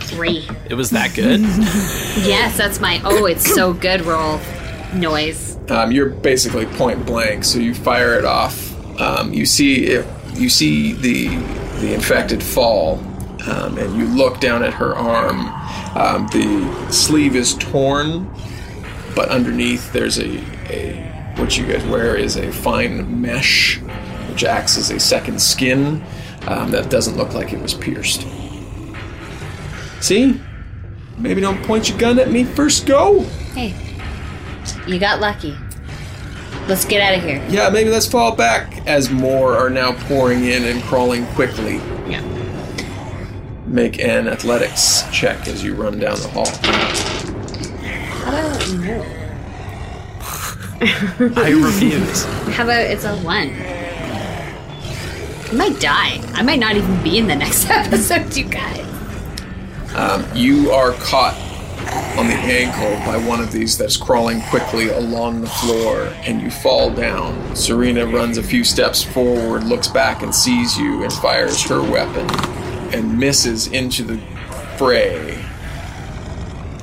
Three. 0.00 0.46
It 0.68 0.74
was 0.74 0.90
that 0.90 1.14
good. 1.14 1.40
Yes, 2.20 2.58
that's 2.58 2.80
my 2.80 3.00
oh, 3.04 3.24
it's 3.24 3.54
so 3.54 3.72
good 3.72 4.02
roll 4.02 4.40
noise. 4.92 5.56
Um, 5.70 5.92
you're 5.92 6.10
basically 6.10 6.66
point 6.66 7.06
blank, 7.06 7.44
so 7.44 7.58
you 7.58 7.72
fire 7.72 8.18
it 8.18 8.24
off. 8.24 8.70
Um, 9.00 9.32
you 9.32 9.46
see 9.46 9.84
it, 9.86 10.06
you 10.34 10.48
see 10.48 10.92
the 10.92 11.28
the 11.80 11.94
infected 11.94 12.42
fall, 12.42 12.98
um, 13.46 13.78
and 13.78 13.96
you 13.96 14.06
look 14.06 14.40
down 14.40 14.62
at 14.62 14.74
her 14.74 14.94
arm. 14.94 15.48
Um, 15.96 16.26
the 16.28 16.92
sleeve 16.92 17.34
is 17.34 17.54
torn, 17.54 18.30
but 19.14 19.28
underneath 19.28 19.92
there's 19.92 20.18
a, 20.18 20.38
a 20.70 21.10
what 21.36 21.56
you 21.56 21.66
guys 21.66 21.84
wear 21.86 22.16
is 22.16 22.36
a 22.36 22.52
fine 22.52 23.20
mesh, 23.20 23.78
which 24.28 24.44
acts 24.44 24.76
as 24.76 24.90
a 24.90 25.00
second 25.00 25.40
skin 25.40 26.04
um, 26.46 26.70
that 26.70 26.90
doesn't 26.90 27.16
look 27.16 27.32
like 27.34 27.52
it 27.52 27.60
was 27.60 27.74
pierced. 27.74 28.26
See? 30.00 30.40
Maybe 31.18 31.40
don't 31.40 31.62
point 31.64 31.88
your 31.88 31.98
gun 31.98 32.18
at 32.18 32.30
me 32.30 32.44
first 32.44 32.86
go. 32.86 33.20
Hey, 33.54 33.74
you 34.86 34.98
got 34.98 35.20
lucky. 35.20 35.56
Let's 36.70 36.84
get 36.84 37.00
out 37.00 37.18
of 37.18 37.24
here. 37.24 37.44
Yeah, 37.48 37.68
maybe 37.68 37.90
let's 37.90 38.06
fall 38.06 38.36
back 38.36 38.86
as 38.86 39.10
more 39.10 39.56
are 39.56 39.68
now 39.68 39.92
pouring 40.06 40.44
in 40.44 40.64
and 40.64 40.80
crawling 40.84 41.26
quickly. 41.34 41.78
Yeah. 42.08 42.22
Make 43.66 43.98
an 43.98 44.28
athletics 44.28 45.02
check 45.10 45.48
as 45.48 45.64
you 45.64 45.74
run 45.74 45.98
down 45.98 46.20
the 46.20 46.28
hall. 46.28 46.46
How 48.22 48.30
about 48.30 48.70
no? 48.78 49.02
I 51.42 51.50
refuse. 51.50 52.24
How 52.54 52.62
about 52.62 52.82
it's 52.82 53.04
a 53.04 53.16
one? 53.16 53.50
I 55.48 55.52
might 55.52 55.80
die. 55.80 56.20
I 56.34 56.42
might 56.42 56.60
not 56.60 56.76
even 56.76 57.02
be 57.02 57.18
in 57.18 57.26
the 57.26 57.34
next 57.34 57.68
episode, 57.70 58.36
you 58.36 58.44
guys. 58.44 58.86
Um, 59.96 60.24
you 60.36 60.70
are 60.70 60.92
caught 60.92 61.34
on 62.20 62.26
the 62.26 62.34
ankle 62.34 62.90
by 63.10 63.16
one 63.16 63.40
of 63.40 63.50
these 63.50 63.78
that's 63.78 63.96
crawling 63.96 64.42
quickly 64.50 64.90
along 64.90 65.40
the 65.40 65.48
floor, 65.48 66.12
and 66.26 66.42
you 66.42 66.50
fall 66.50 66.90
down. 66.90 67.56
Serena 67.56 68.06
runs 68.06 68.36
a 68.36 68.42
few 68.42 68.62
steps 68.62 69.02
forward, 69.02 69.64
looks 69.64 69.88
back, 69.88 70.22
and 70.22 70.34
sees 70.34 70.76
you, 70.76 71.02
and 71.02 71.10
fires 71.14 71.62
her 71.62 71.80
weapon 71.80 72.28
and 72.94 73.18
misses 73.18 73.68
into 73.68 74.02
the 74.02 74.18
fray. 74.76 75.42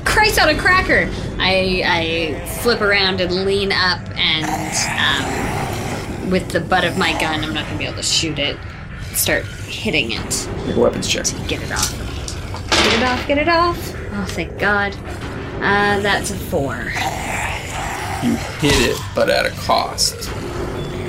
Christ 0.05 0.41
on 0.41 0.49
a 0.49 0.57
cracker! 0.57 1.07
I, 1.37 1.83
I 1.85 2.47
flip 2.63 2.81
around 2.81 3.21
and 3.21 3.45
lean 3.45 3.71
up 3.71 3.99
and 4.17 6.23
um, 6.23 6.31
with 6.31 6.49
the 6.49 6.61
butt 6.61 6.83
of 6.83 6.97
my 6.97 7.11
gun, 7.19 7.43
I'm 7.43 7.53
not 7.53 7.67
gonna 7.67 7.77
be 7.77 7.85
able 7.85 7.97
to 7.97 8.01
shoot 8.01 8.39
it. 8.39 8.57
Start 9.13 9.45
hitting 9.45 10.13
it. 10.13 10.49
Make 10.65 10.77
a 10.77 10.79
weapons 10.79 11.07
check. 11.07 11.27
Get 11.47 11.61
it 11.61 11.71
off. 11.71 11.91
Get 12.71 12.93
it 12.93 13.03
off, 13.03 13.27
get 13.27 13.37
it 13.37 13.49
off. 13.49 13.93
Oh, 14.13 14.25
thank 14.29 14.57
God. 14.57 14.95
Uh, 15.57 15.99
that's 16.01 16.31
a 16.31 16.35
four. 16.35 16.75
You 18.23 18.35
hit 18.59 18.89
it, 18.89 18.99
but 19.15 19.29
at 19.29 19.45
a 19.45 19.51
cost. 19.61 20.29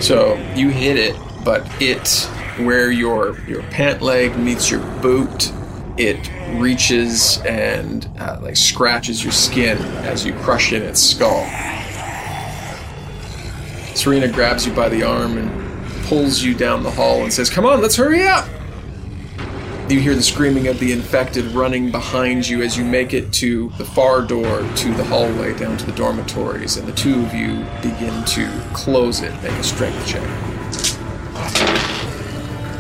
So 0.03 0.37
you 0.55 0.71
hit 0.71 0.97
it, 0.97 1.17
but 1.45 1.67
it 1.81 2.29
where 2.65 2.91
your 2.91 3.39
your 3.47 3.63
pant 3.65 4.03
leg 4.03 4.37
meets 4.37 4.71
your 4.71 4.81
boot, 5.01 5.53
it 5.97 6.31
reaches 6.59 7.41
and 7.43 8.09
uh, 8.19 8.39
like 8.43 8.57
scratches 8.57 9.23
your 9.23 9.33
skin 9.33 9.79
as 10.05 10.25
you 10.25 10.33
crush 10.35 10.73
in 10.73 10.83
its 10.83 11.01
skull. 11.01 11.45
Serena 13.95 14.29
grabs 14.29 14.67
you 14.67 14.73
by 14.73 14.89
the 14.89 15.03
arm 15.03 15.39
and 15.39 16.05
pulls 16.05 16.43
you 16.43 16.55
down 16.55 16.83
the 16.83 16.91
hall 16.91 17.23
and 17.23 17.33
says, 17.33 17.51
"Come 17.51 17.67
on, 17.67 17.81
let's 17.81 17.97
hurry 17.97 18.27
up." 18.27 18.49
You 19.91 20.01
hear 20.01 20.15
the 20.15 20.23
screaming 20.23 20.69
of 20.69 20.79
the 20.81 20.93
infected 20.93 21.47
running 21.47 21.91
behind 21.91 22.47
you 22.47 22.63
as 22.63 22.77
you 22.77 22.85
make 22.85 23.15
it 23.15 23.33
to 23.35 23.71
the 23.79 23.87
far 23.87 24.21
door 24.21 24.61
to 24.61 24.95
the 24.95 25.05
hallway 25.05 25.57
down 25.57 25.79
to 25.79 25.87
the 25.87 25.93
dormitories, 25.93 26.77
and 26.77 26.87
the 26.87 26.93
two 26.93 27.25
of 27.25 27.33
you 27.33 27.65
begin 27.81 28.23
to 28.27 28.65
close 28.75 29.23
it. 29.23 29.33
Make 29.43 29.53
a 29.53 29.63
strength 29.63 30.07
check. 30.07 30.23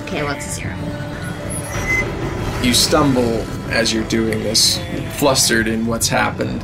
Okay, 0.02 0.22
what's 0.22 0.46
a 0.46 0.50
zero? 0.50 0.76
You 2.62 2.74
stumble 2.74 3.40
as 3.70 3.90
you're 3.90 4.04
doing 4.08 4.42
this, 4.42 4.78
flustered 5.16 5.66
in 5.66 5.86
what's 5.86 6.08
happened. 6.08 6.62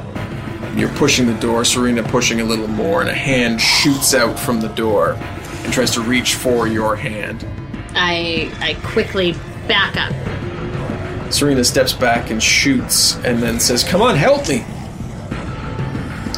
You're 0.79 0.91
pushing 0.91 1.27
the 1.27 1.41
door, 1.41 1.65
Serena 1.65 2.03
pushing 2.03 2.43
a 2.43 2.45
little 2.45 2.69
more, 2.69 3.01
and 3.01 3.09
a 3.09 3.15
hand 3.15 3.63
shoots 3.63 4.13
out 4.13 4.39
from 4.39 4.61
the 4.61 4.69
door 4.69 5.13
and 5.15 5.73
tries 5.73 5.91
to 5.93 6.03
reach 6.03 6.35
for 6.35 6.69
your 6.69 6.97
hand. 6.97 7.47
I 7.95 8.53
I 8.61 8.75
quickly 8.87 9.33
back 9.67 9.97
up. 9.97 10.34
Serena 11.35 11.65
steps 11.65 11.93
back 11.93 12.31
and 12.31 12.41
shoots 12.41 13.17
and 13.25 13.43
then 13.43 13.59
says, 13.59 13.83
Come 13.83 14.01
on, 14.01 14.15
help 14.15 14.49
me! 14.49 14.59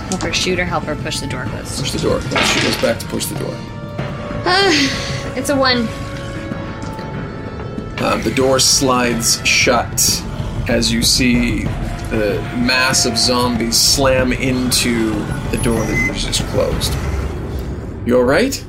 Help 0.08 0.22
her 0.22 0.32
shoot 0.32 0.58
or 0.58 0.64
help 0.64 0.84
her 0.84 0.96
push 0.96 1.20
the 1.20 1.26
door 1.26 1.44
closed. 1.44 1.78
Push 1.78 1.92
the 1.92 1.98
door. 1.98 2.18
She 2.22 2.60
goes 2.62 2.80
back 2.80 2.98
to 3.00 3.06
push 3.06 3.26
the 3.26 3.38
door. 3.38 3.54
It's 5.36 5.50
a 5.50 5.54
one. 5.54 5.86
Uh, 7.98 8.16
the 8.24 8.32
door 8.34 8.58
slides 8.58 9.46
shut 9.46 10.24
as 10.66 10.90
you 10.90 11.02
see 11.02 11.64
the 12.08 12.40
mass 12.56 13.04
of 13.04 13.18
zombies 13.18 13.76
slam 13.76 14.32
into 14.32 15.10
the 15.50 15.60
door 15.62 15.78
that 15.78 16.10
was 16.10 16.24
just 16.24 16.40
closed. 16.52 16.94
You 18.06 18.16
alright? 18.16 18.64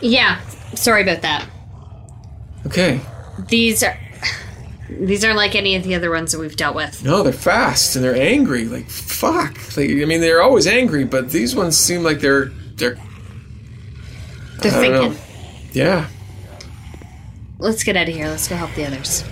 Yeah, 0.00 0.40
sorry 0.74 1.02
about 1.02 1.20
that. 1.20 1.46
Okay. 2.64 3.02
These 3.48 3.82
are 3.82 3.94
these 4.98 5.24
aren't 5.24 5.36
like 5.36 5.54
any 5.54 5.76
of 5.76 5.84
the 5.84 5.94
other 5.94 6.10
ones 6.10 6.32
that 6.32 6.38
we've 6.38 6.56
dealt 6.56 6.74
with. 6.74 7.04
No, 7.04 7.22
they're 7.22 7.32
fast 7.32 7.96
and 7.96 8.04
they're 8.04 8.16
angry. 8.16 8.64
Like 8.64 8.88
fuck. 8.88 9.54
Like, 9.76 9.90
I 9.90 10.04
mean, 10.04 10.20
they're 10.20 10.42
always 10.42 10.66
angry, 10.66 11.04
but 11.04 11.30
these 11.30 11.54
ones 11.54 11.76
seem 11.76 12.02
like 12.02 12.20
they're 12.20 12.46
they're. 12.76 12.98
They're 14.60 14.72
I 14.72 14.88
don't 14.88 14.92
know. 14.92 15.10
thinking. 15.10 15.22
Yeah. 15.72 16.08
Let's 17.58 17.84
get 17.84 17.96
out 17.96 18.08
of 18.08 18.14
here. 18.14 18.28
Let's 18.28 18.48
go 18.48 18.56
help 18.56 18.74
the 18.74 18.86
others. 18.86 19.24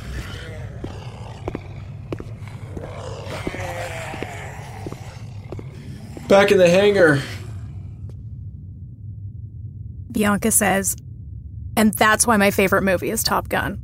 Back 6.28 6.50
in 6.50 6.58
the 6.58 6.68
hangar. 6.68 7.20
Bianca 10.10 10.50
says, 10.50 10.96
and 11.76 11.92
that's 11.94 12.26
why 12.26 12.36
my 12.36 12.50
favorite 12.50 12.82
movie 12.82 13.10
is 13.10 13.22
Top 13.22 13.48
Gun. 13.48 13.80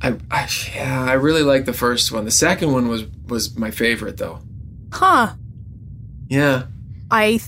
I, 0.00 0.16
I 0.30 0.48
yeah, 0.74 1.04
I 1.04 1.14
really 1.14 1.42
like 1.42 1.64
the 1.64 1.72
first 1.72 2.12
one. 2.12 2.24
The 2.24 2.30
second 2.30 2.72
one 2.72 2.88
was 2.88 3.04
was 3.26 3.56
my 3.58 3.70
favorite 3.70 4.16
though. 4.16 4.40
Huh. 4.92 5.34
Yeah. 6.28 6.64
I 7.10 7.40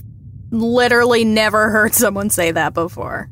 literally 0.51 1.23
never 1.23 1.69
heard 1.69 1.93
someone 1.93 2.29
say 2.29 2.51
that 2.51 2.73
before. 2.73 3.29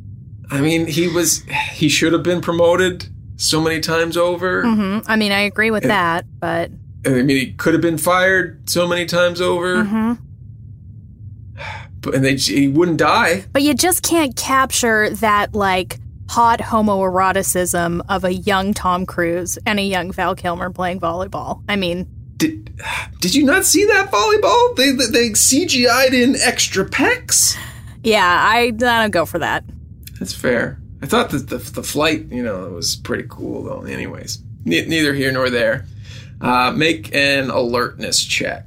I 0.51 0.61
mean, 0.61 0.87
he 0.87 1.07
was 1.07 1.43
he 1.73 1.89
should 1.89 2.13
have 2.13 2.23
been 2.23 2.41
promoted 2.41 3.07
so 3.35 3.61
many 3.61 3.79
times 3.81 4.15
over. 4.17 4.63
hmm 4.63 4.99
I 5.07 5.15
mean, 5.15 5.31
I 5.31 5.41
agree 5.41 5.71
with 5.71 5.83
that, 5.83 6.25
but 6.39 6.71
I 7.05 7.09
mean, 7.09 7.29
he 7.29 7.53
could 7.53 7.73
have 7.73 7.81
been 7.81 7.97
fired 7.97 8.69
so 8.69 8.87
many 8.87 9.05
times 9.05 9.41
over. 9.41 9.83
hmm 9.83 10.13
But 12.01 12.15
and 12.15 12.23
they 12.23 12.35
he 12.35 12.67
wouldn't 12.67 12.97
die. 12.97 13.45
but 13.51 13.61
you 13.63 13.73
just 13.73 14.01
can't 14.03 14.35
capture 14.35 15.09
that 15.09 15.53
like 15.53 15.99
hot 16.29 16.59
homoeroticism 16.59 18.01
of 18.07 18.23
a 18.23 18.31
young 18.33 18.73
Tom 18.73 19.05
Cruise 19.05 19.57
and 19.65 19.79
a 19.79 19.83
young 19.83 20.11
Val 20.11 20.35
Kilmer 20.35 20.69
playing 20.69 20.99
volleyball. 20.99 21.63
I 21.67 21.75
mean, 21.75 22.07
Did 22.37 22.71
did 23.19 23.33
you 23.33 23.43
not 23.43 23.65
see 23.65 23.83
that 23.85 24.11
volleyball? 24.11 24.75
They 24.75 24.91
they, 24.91 25.07
they 25.07 25.29
CGI'd 25.31 26.13
in 26.13 26.35
extra 26.37 26.85
pecs. 26.85 27.57
yeah, 28.03 28.23
I, 28.25 28.67
I 28.67 28.69
don't 28.71 29.11
go 29.11 29.25
for 29.25 29.39
that. 29.39 29.63
That's 30.19 30.33
fair. 30.33 30.79
I 31.01 31.07
thought 31.07 31.31
that 31.31 31.49
the 31.49 31.57
the 31.57 31.83
flight, 31.83 32.27
you 32.31 32.43
know, 32.43 32.69
was 32.69 32.95
pretty 32.95 33.25
cool 33.27 33.63
though. 33.63 33.81
Anyways, 33.81 34.37
ne- 34.65 34.85
neither 34.85 35.13
here 35.13 35.31
nor 35.31 35.49
there. 35.49 35.85
Uh, 36.41 36.71
make 36.71 37.13
an 37.15 37.49
alertness 37.49 38.23
check. 38.23 38.65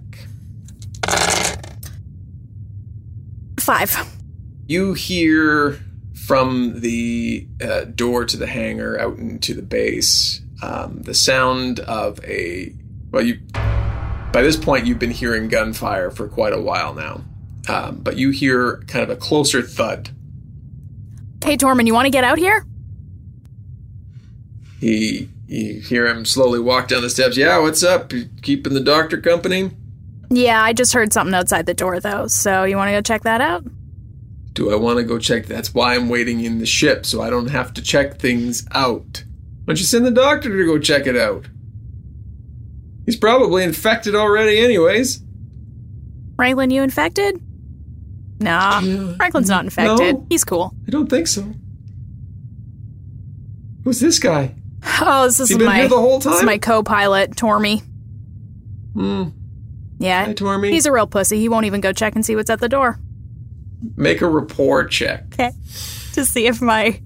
Five. 3.60 3.96
You 4.66 4.94
hear 4.94 5.78
from 6.26 6.80
the 6.80 7.46
uh, 7.62 7.84
door 7.84 8.24
to 8.24 8.36
the 8.36 8.46
hangar 8.46 8.98
out 8.98 9.18
into 9.18 9.54
the 9.54 9.62
base 9.62 10.42
um, 10.62 11.02
the 11.02 11.14
sound 11.14 11.80
of 11.80 12.24
a. 12.24 12.72
Well, 13.10 13.22
you. 13.22 13.40
By 14.32 14.40
this 14.40 14.56
point, 14.56 14.86
you've 14.86 14.98
been 14.98 15.10
hearing 15.10 15.48
gunfire 15.48 16.10
for 16.10 16.26
quite 16.26 16.54
a 16.54 16.60
while 16.60 16.94
now, 16.94 17.22
um, 17.68 17.96
but 17.96 18.16
you 18.16 18.30
hear 18.30 18.78
kind 18.86 19.02
of 19.02 19.10
a 19.10 19.16
closer 19.16 19.60
thud. 19.60 20.08
Hey, 21.44 21.58
Tormund, 21.58 21.86
you 21.86 21.92
want 21.92 22.06
to 22.06 22.10
get 22.10 22.24
out 22.24 22.38
here? 22.38 22.64
He, 24.80 25.28
you 25.48 25.80
hear 25.80 26.06
him 26.06 26.24
slowly 26.24 26.60
walk 26.60 26.88
down 26.88 27.02
the 27.02 27.10
steps. 27.10 27.36
Yeah, 27.36 27.58
what's 27.58 27.82
up? 27.82 28.10
You 28.12 28.30
keeping 28.40 28.72
the 28.72 28.80
doctor 28.80 29.20
company? 29.20 29.70
Yeah, 30.30 30.62
I 30.62 30.72
just 30.72 30.94
heard 30.94 31.12
something 31.12 31.34
outside 31.34 31.66
the 31.66 31.74
door, 31.74 32.00
though. 32.00 32.26
So 32.26 32.64
you 32.64 32.76
want 32.76 32.88
to 32.88 32.92
go 32.92 33.02
check 33.02 33.24
that 33.24 33.42
out? 33.42 33.64
Do 34.52 34.70
I 34.70 34.76
want 34.76 34.98
to 34.98 35.04
go 35.04 35.18
check? 35.18 35.46
That's 35.46 35.72
why 35.72 35.94
I'm 35.94 36.08
waiting 36.08 36.40
in 36.44 36.58
the 36.58 36.66
ship, 36.66 37.06
so 37.06 37.22
I 37.22 37.30
don't 37.30 37.48
have 37.48 37.72
to 37.74 37.82
check 37.82 38.18
things 38.18 38.66
out. 38.72 39.24
Why 39.64 39.74
don't 39.74 39.78
you 39.78 39.84
send 39.86 40.04
the 40.04 40.10
doctor 40.10 40.48
to 40.50 40.66
go 40.66 40.78
check 40.78 41.06
it 41.06 41.16
out? 41.16 41.46
He's 43.06 43.16
probably 43.16 43.64
infected 43.64 44.14
already, 44.14 44.58
anyways. 44.58 45.20
Franklin, 46.36 46.70
you 46.70 46.82
infected? 46.82 47.40
Nah, 48.40 48.80
Yeah. 48.80 49.14
Franklin's 49.16 49.48
not 49.48 49.64
infected. 49.64 50.14
No. 50.16 50.26
He's 50.28 50.44
cool. 50.44 50.74
I 50.86 50.90
don't 50.90 51.08
think 51.08 51.26
so. 51.28 51.52
Who's 53.84 54.00
this 54.00 54.18
guy? 54.18 54.54
Oh, 55.00 55.26
this 55.26 55.40
is 55.40 55.48
He 55.48 55.56
been 55.56 55.66
my 55.66 55.76
here 55.76 55.88
the 55.88 55.96
whole 55.98 56.18
This 56.18 56.38
is 56.38 56.42
my 56.44 56.58
co-pilot, 56.58 57.32
Tormy. 57.36 57.82
Hmm. 58.94 59.24
Yeah, 59.98 60.26
Hi, 60.26 60.34
Tormy. 60.34 60.70
he's 60.72 60.86
a 60.86 60.92
real 60.92 61.06
pussy. 61.06 61.38
He 61.38 61.48
won't 61.48 61.66
even 61.66 61.80
go 61.80 61.92
check 61.92 62.14
and 62.16 62.26
see 62.26 62.34
what's 62.34 62.50
at 62.50 62.58
the 62.60 62.68
door. 62.68 62.98
Make 63.96 64.20
a 64.22 64.28
rapport 64.28 64.84
check. 64.84 65.24
Okay, 65.34 65.50
to 66.14 66.24
see 66.24 66.46
if 66.46 66.60
my 66.60 67.00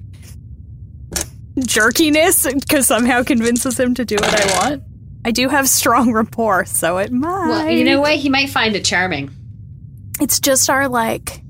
jerkiness 1.58 2.46
because 2.60 2.86
somehow 2.86 3.22
convinces 3.22 3.78
him 3.78 3.94
to 3.94 4.04
do 4.04 4.16
what 4.16 4.34
I 4.34 4.58
want. 4.68 4.82
I 5.24 5.30
do 5.32 5.48
have 5.48 5.68
strong 5.68 6.12
rapport, 6.12 6.64
so 6.66 6.98
it 6.98 7.10
might. 7.12 7.48
Well, 7.48 7.70
you 7.70 7.84
know 7.84 8.00
what? 8.00 8.16
He 8.16 8.28
might 8.28 8.50
find 8.50 8.76
it 8.76 8.84
charming. 8.84 9.30
It's 10.20 10.38
just 10.40 10.70
our 10.70 10.88
like 10.88 11.42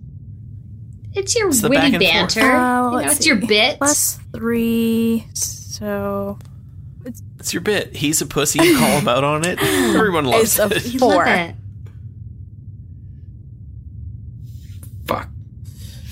It's 1.14 1.36
your 1.36 1.48
It's 1.48 1.62
witty 1.62 1.98
banter. 1.98 2.40
Uh, 2.40 2.44
you 2.44 2.90
know, 2.90 2.96
let's 2.96 3.16
it's 3.16 3.26
your 3.26 3.36
bit. 3.36 3.78
plus 3.78 4.18
three. 4.34 5.26
So 5.34 6.38
It's 7.04 7.22
it's 7.38 7.52
your 7.52 7.60
bit. 7.60 7.94
He's 7.94 8.20
a 8.22 8.26
pussy. 8.26 8.64
You 8.64 8.78
call 8.78 8.98
him 9.00 9.08
out 9.08 9.24
on 9.24 9.44
it. 9.46 9.58
Everyone 9.62 10.24
loves 10.24 10.58
it's 10.58 10.72
a 10.72 10.76
it. 10.76 10.86
You 10.94 10.98
love 11.00 11.12
four. 11.12 11.54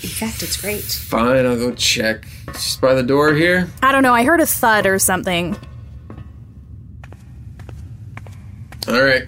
In 0.05 0.11
fact, 0.11 0.43
it's 0.43 0.61
great. 0.61 0.83
Fine, 0.83 1.47
I'll 1.47 1.57
go 1.57 1.75
check. 1.75 2.27
Just 2.53 2.79
by 2.83 2.93
the 2.93 3.03
door 3.03 3.33
here. 3.33 3.71
I 3.83 3.91
don't 3.91 4.03
know. 4.03 4.13
I 4.13 4.23
heard 4.23 4.39
a 4.41 4.45
thud 4.45 4.85
or 4.85 4.99
something. 4.99 5.57
All 8.87 9.03
right. 9.03 9.27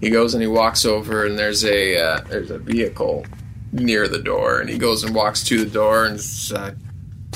He 0.00 0.10
goes 0.10 0.34
and 0.34 0.42
he 0.42 0.48
walks 0.48 0.84
over, 0.84 1.24
and 1.24 1.38
there's 1.38 1.64
a 1.64 1.96
uh, 1.96 2.20
there's 2.22 2.50
a 2.50 2.58
vehicle 2.58 3.24
near 3.70 4.08
the 4.08 4.18
door, 4.18 4.58
and 4.58 4.68
he 4.68 4.76
goes 4.76 5.04
and 5.04 5.14
walks 5.14 5.44
to 5.44 5.64
the 5.64 5.70
door 5.70 6.04
and 6.04 6.20
uh, 6.52 6.72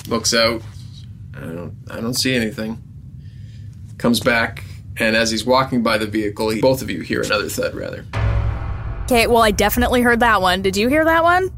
looks 0.09 0.35
out. 0.35 0.61
I 1.37 1.41
don't 1.43 1.77
I 1.89 2.01
don't 2.01 2.15
see 2.15 2.35
anything. 2.35 2.83
Comes 3.97 4.19
back 4.19 4.65
And 4.99 5.15
as 5.15 5.31
he's 5.31 5.47
walking 5.47 5.85
by 5.85 5.99
the 5.99 6.07
vehicle, 6.07 6.51
he, 6.51 6.61
both 6.61 6.83
of 6.83 6.91
you 6.91 7.01
hear 7.03 7.23
another 7.23 7.49
thud, 7.49 7.77
rather. 7.77 8.05
Okay, 9.05 9.29
well, 9.29 9.43
I 9.43 9.53
definitely 9.53 10.03
heard 10.03 10.19
that 10.21 10.43
one. 10.43 10.63
Did 10.63 10.77
you 10.77 10.89
hear 10.89 11.05
that 11.05 11.23
one? 11.23 11.53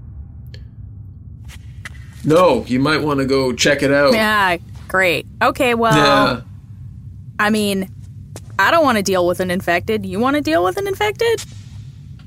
No, 2.27 2.65
you 2.67 2.81
might 2.81 3.03
want 3.03 3.21
to 3.21 3.25
go 3.25 3.53
check 3.53 3.83
it 3.83 3.93
out. 3.93 4.13
Yeah, 4.13 4.59
great. 4.89 5.27
Okay, 5.41 5.75
well, 5.75 5.97
Yeah. 5.97 6.41
I 7.39 7.51
mean, 7.51 7.89
I 8.59 8.71
don't 8.71 8.85
want 8.85 8.97
to 8.97 9.03
deal 9.03 9.27
with 9.27 9.41
an 9.41 9.51
infected. 9.51 10.05
You 10.05 10.19
want 10.19 10.37
to 10.37 10.43
deal 10.43 10.65
with 10.65 10.77
an 10.77 10.87
infected? 10.87 11.45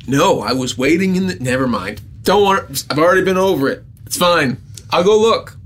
No, 0.07 0.41
I 0.41 0.53
was 0.53 0.77
waiting 0.77 1.15
in 1.15 1.27
the. 1.27 1.35
Never 1.35 1.67
mind. 1.67 2.01
Don't 2.23 2.41
want. 2.43 2.85
I've 2.89 2.97
already 2.99 3.23
been 3.23 3.38
over 3.38 3.67
it. 3.69 3.83
It's 4.05 4.17
fine. 4.17 4.57
I'll 4.91 5.03
go 5.03 5.19
look. 5.19 5.57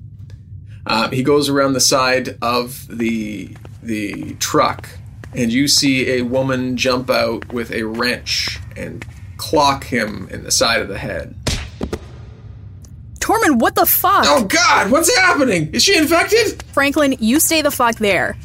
Um, 0.85 1.11
he 1.11 1.23
goes 1.23 1.47
around 1.49 1.73
the 1.73 1.79
side 1.81 2.37
of 2.41 2.85
the 2.89 3.55
the 3.81 4.33
truck, 4.35 4.89
and 5.33 5.51
you 5.51 5.67
see 5.67 6.09
a 6.09 6.21
woman 6.23 6.75
jump 6.77 7.09
out 7.09 7.53
with 7.53 7.71
a 7.71 7.83
wrench 7.83 8.59
and 8.75 9.05
clock 9.37 9.85
him 9.85 10.27
in 10.31 10.43
the 10.43 10.51
side 10.51 10.81
of 10.81 10.87
the 10.87 10.97
head. 10.97 11.35
Tormund, 13.33 13.59
what 13.59 13.75
the 13.75 13.85
fuck? 13.85 14.25
Oh 14.27 14.43
God! 14.45 14.91
What's 14.91 15.15
happening? 15.17 15.69
Is 15.73 15.83
she 15.83 15.97
infected? 15.97 16.63
Franklin, 16.73 17.15
you 17.19 17.39
stay 17.39 17.61
the 17.61 17.71
fuck 17.71 17.95
there. 17.95 18.37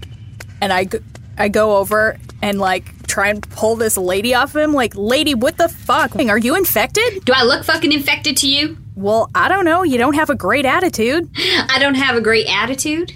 And 0.60 0.72
I, 0.72 0.84
g- 0.84 0.98
I 1.36 1.48
go 1.48 1.76
over 1.76 2.18
and 2.42 2.58
like 2.58 3.06
try 3.06 3.28
and 3.28 3.42
pull 3.50 3.76
this 3.76 3.96
lady 3.96 4.34
off 4.34 4.54
him. 4.56 4.72
Like, 4.72 4.94
lady, 4.96 5.34
what 5.34 5.56
the 5.56 5.68
fuck? 5.68 6.16
Are 6.16 6.38
you 6.38 6.56
infected? 6.56 7.24
Do 7.24 7.32
I 7.34 7.42
look 7.44 7.64
fucking 7.64 7.92
infected 7.92 8.36
to 8.38 8.48
you? 8.48 8.76
Well, 8.96 9.30
I 9.34 9.48
don't 9.48 9.64
know. 9.64 9.82
You 9.84 9.98
don't 9.98 10.14
have 10.14 10.30
a 10.30 10.34
great 10.34 10.66
attitude. 10.66 11.28
I 11.36 11.78
don't 11.78 11.94
have 11.94 12.16
a 12.16 12.20
great 12.20 12.46
attitude. 12.48 13.12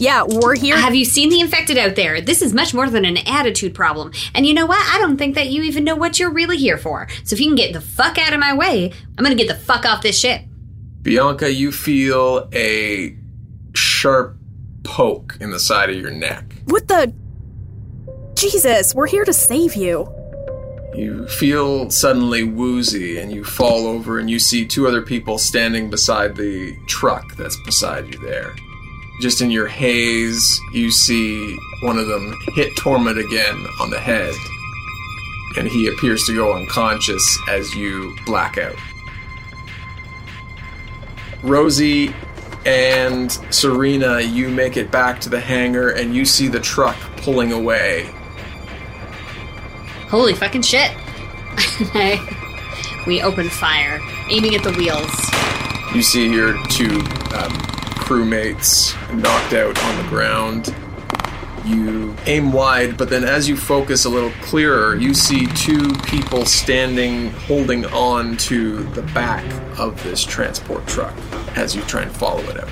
Yeah, 0.00 0.22
we're 0.22 0.54
here. 0.54 0.78
Have 0.78 0.94
you 0.94 1.04
seen 1.04 1.28
the 1.28 1.40
infected 1.40 1.76
out 1.76 1.96
there? 1.96 2.20
This 2.20 2.40
is 2.40 2.54
much 2.54 2.72
more 2.72 2.88
than 2.88 3.04
an 3.04 3.18
attitude 3.26 3.74
problem. 3.74 4.12
And 4.34 4.46
you 4.46 4.54
know 4.54 4.64
what? 4.64 4.80
I 4.94 4.98
don't 5.00 5.16
think 5.18 5.34
that 5.34 5.48
you 5.48 5.62
even 5.64 5.82
know 5.84 5.96
what 5.96 6.18
you're 6.20 6.32
really 6.32 6.56
here 6.56 6.78
for. 6.78 7.08
So 7.24 7.34
if 7.34 7.40
you 7.40 7.46
can 7.48 7.56
get 7.56 7.72
the 7.72 7.80
fuck 7.80 8.16
out 8.16 8.32
of 8.32 8.38
my 8.38 8.54
way, 8.54 8.92
I'm 9.18 9.24
gonna 9.24 9.34
get 9.34 9.48
the 9.48 9.54
fuck 9.56 9.84
off 9.84 10.02
this 10.02 10.18
ship. 10.18 10.42
Bianca, 11.08 11.50
you 11.50 11.72
feel 11.72 12.50
a 12.52 13.16
sharp 13.72 14.36
poke 14.82 15.38
in 15.40 15.50
the 15.50 15.58
side 15.58 15.88
of 15.88 15.96
your 15.96 16.10
neck. 16.10 16.44
what 16.66 16.86
the? 16.86 17.14
Jesus, 18.34 18.94
we're 18.94 19.06
here 19.06 19.24
to 19.24 19.32
save 19.32 19.74
you. 19.74 20.06
You 20.94 21.26
feel 21.28 21.88
suddenly 21.88 22.44
woozy 22.44 23.18
and 23.18 23.32
you 23.32 23.42
fall 23.42 23.86
over 23.86 24.18
and 24.18 24.28
you 24.28 24.38
see 24.38 24.66
two 24.66 24.86
other 24.86 25.00
people 25.00 25.38
standing 25.38 25.88
beside 25.88 26.36
the 26.36 26.76
truck 26.88 27.34
that's 27.36 27.56
beside 27.62 28.12
you 28.12 28.20
there. 28.20 28.54
Just 29.22 29.40
in 29.40 29.50
your 29.50 29.66
haze, 29.66 30.60
you 30.74 30.90
see 30.90 31.58
one 31.84 31.96
of 31.96 32.06
them 32.06 32.34
hit 32.54 32.76
Tormund 32.76 33.18
again 33.18 33.66
on 33.80 33.88
the 33.88 33.98
head. 33.98 34.34
And 35.56 35.68
he 35.68 35.88
appears 35.88 36.26
to 36.26 36.34
go 36.34 36.52
unconscious 36.52 37.38
as 37.48 37.74
you 37.74 38.14
black 38.26 38.58
out. 38.58 38.76
Rosie 41.42 42.14
and 42.66 43.30
Serena, 43.50 44.20
you 44.20 44.48
make 44.48 44.76
it 44.76 44.90
back 44.90 45.20
to 45.20 45.28
the 45.28 45.40
hangar 45.40 45.90
and 45.90 46.14
you 46.14 46.24
see 46.24 46.48
the 46.48 46.60
truck 46.60 46.96
pulling 47.16 47.52
away 47.52 48.12
Holy 50.08 50.32
fucking 50.32 50.62
shit. 50.62 50.90
we 53.06 53.20
open 53.20 53.50
fire, 53.50 54.00
aiming 54.30 54.54
at 54.54 54.62
the 54.62 54.72
wheels. 54.72 55.10
You 55.94 56.00
see 56.02 56.32
your 56.32 56.54
two 56.68 57.00
um, 57.36 57.52
crewmates 58.00 58.94
knocked 59.14 59.52
out 59.52 59.78
on 59.84 60.02
the 60.02 60.08
ground. 60.08 60.74
You 61.64 62.16
aim 62.26 62.52
wide, 62.52 62.96
but 62.96 63.10
then 63.10 63.24
as 63.24 63.48
you 63.48 63.56
focus 63.56 64.04
a 64.04 64.08
little 64.08 64.32
clearer, 64.42 64.96
you 64.96 65.14
see 65.14 65.46
two 65.48 65.92
people 66.06 66.46
standing 66.46 67.30
holding 67.30 67.84
on 67.86 68.36
to 68.38 68.82
the 68.94 69.02
back 69.02 69.44
of 69.78 70.02
this 70.02 70.24
transport 70.24 70.86
truck 70.86 71.14
as 71.56 71.74
you 71.74 71.82
try 71.82 72.02
and 72.02 72.12
follow 72.12 72.42
it 72.44 72.58
out. 72.60 72.70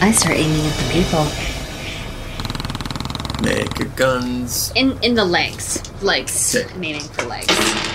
I 0.00 0.12
start 0.12 0.36
aiming 0.36 0.66
at 0.66 0.76
the 0.76 0.90
people. 0.92 1.24
Make 3.42 3.78
your 3.78 3.88
guns. 3.96 4.72
In 4.74 4.98
in 5.02 5.14
the 5.14 5.24
legs. 5.24 5.82
Legs. 6.02 6.54
Okay. 6.56 6.72
I'm 6.72 6.84
aiming 6.84 7.02
for 7.02 7.24
legs. 7.24 7.85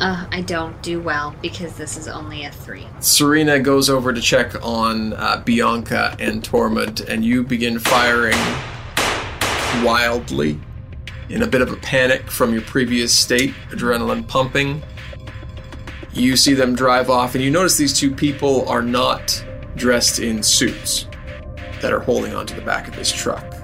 Uh, 0.00 0.26
I 0.30 0.42
don't 0.42 0.80
do 0.80 1.00
well 1.00 1.34
because 1.42 1.76
this 1.76 1.96
is 1.96 2.06
only 2.06 2.44
a 2.44 2.52
three. 2.52 2.86
Serena 3.00 3.58
goes 3.58 3.90
over 3.90 4.12
to 4.12 4.20
check 4.20 4.54
on 4.64 5.12
uh, 5.14 5.42
Bianca 5.44 6.16
and 6.20 6.42
Tormund, 6.42 7.08
and 7.08 7.24
you 7.24 7.42
begin 7.42 7.80
firing 7.80 8.38
wildly 9.84 10.60
in 11.28 11.42
a 11.42 11.46
bit 11.46 11.60
of 11.60 11.72
a 11.72 11.76
panic 11.76 12.30
from 12.30 12.52
your 12.52 12.62
previous 12.62 13.16
state, 13.16 13.52
adrenaline 13.70 14.26
pumping. 14.26 14.82
You 16.12 16.36
see 16.36 16.54
them 16.54 16.74
drive 16.74 17.10
off, 17.10 17.34
and 17.34 17.42
you 17.42 17.50
notice 17.50 17.76
these 17.76 17.98
two 17.98 18.14
people 18.14 18.68
are 18.68 18.82
not 18.82 19.44
dressed 19.74 20.20
in 20.20 20.42
suits 20.42 21.06
that 21.82 21.92
are 21.92 22.00
holding 22.00 22.34
onto 22.34 22.54
the 22.54 22.62
back 22.62 22.88
of 22.88 22.96
this 22.96 23.12
truck. 23.12 23.57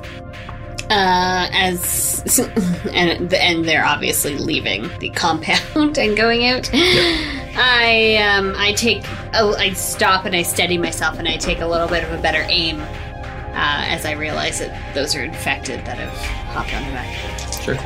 Uh, 0.91 1.49
as 1.53 2.39
and 2.93 3.33
and 3.33 3.65
they're 3.65 3.87
obviously 3.87 4.37
leaving 4.37 4.91
the 4.99 5.09
compound 5.11 5.97
and 5.99 6.17
going 6.17 6.47
out. 6.47 6.69
I 6.75 8.17
um 8.17 8.55
I 8.57 8.73
take 8.73 9.05
a, 9.33 9.55
I 9.59 9.73
stop 9.73 10.25
and 10.25 10.35
I 10.35 10.43
steady 10.43 10.77
myself 10.77 11.19
and 11.19 11.29
I 11.29 11.37
take 11.37 11.61
a 11.61 11.67
little 11.67 11.89
bit 11.89 12.05
of 12.05 12.13
a 12.13 12.21
better 12.21 12.45
aim 12.49 12.81
uh, 12.81 13.85
as 13.87 14.05
I 14.05 14.13
realize 14.13 14.59
that 14.59 14.95
those 14.95 15.15
are 15.15 15.23
infected 15.23 15.85
that 15.87 15.99
have 15.99 16.13
hopped 16.53 16.75
on 16.75 16.85
the 16.85 16.91
back. 16.91 17.63
Sure. 17.63 17.77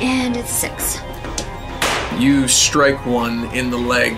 And 0.00 0.36
it's 0.36 0.50
six. 0.50 0.98
You 2.20 2.48
strike 2.48 3.06
one 3.06 3.44
in 3.54 3.70
the 3.70 3.78
leg, 3.78 4.16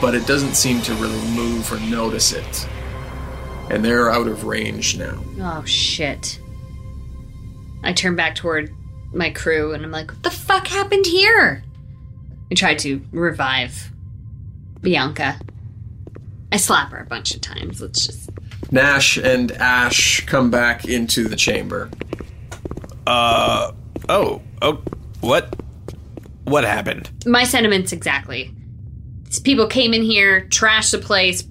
but 0.00 0.14
it 0.14 0.26
doesn't 0.26 0.54
seem 0.54 0.80
to 0.82 0.94
really 0.94 1.20
move 1.32 1.70
or 1.72 1.80
notice 1.80 2.32
it. 2.32 2.68
And 3.70 3.84
they're 3.84 4.10
out 4.10 4.28
of 4.28 4.44
range 4.44 4.96
now. 4.96 5.22
Oh 5.40 5.64
shit. 5.64 6.38
I 7.82 7.92
turn 7.92 8.16
back 8.16 8.34
toward 8.34 8.72
my 9.12 9.30
crew 9.30 9.72
and 9.72 9.84
I'm 9.84 9.90
like, 9.90 10.10
what 10.10 10.22
the 10.22 10.30
fuck 10.30 10.66
happened 10.66 11.06
here? 11.06 11.62
I 12.50 12.54
try 12.54 12.74
to 12.76 13.02
revive 13.12 13.90
Bianca. 14.80 15.38
I 16.50 16.56
slap 16.56 16.90
her 16.90 16.98
a 16.98 17.06
bunch 17.06 17.34
of 17.34 17.40
times. 17.40 17.80
Let's 17.80 18.06
just. 18.06 18.30
Nash 18.70 19.16
and 19.16 19.52
Ash 19.52 20.24
come 20.26 20.50
back 20.50 20.84
into 20.84 21.28
the 21.28 21.36
chamber. 21.36 21.90
Uh 23.06 23.72
oh 24.08 24.42
oh 24.60 24.82
what 25.20 25.56
what 26.44 26.64
happened? 26.64 27.10
My 27.26 27.44
sentiments 27.44 27.92
exactly. 27.92 28.54
These 29.24 29.40
people 29.40 29.66
came 29.66 29.94
in 29.94 30.02
here, 30.02 30.46
trashed 30.50 30.92
the 30.92 30.98
place, 30.98 31.42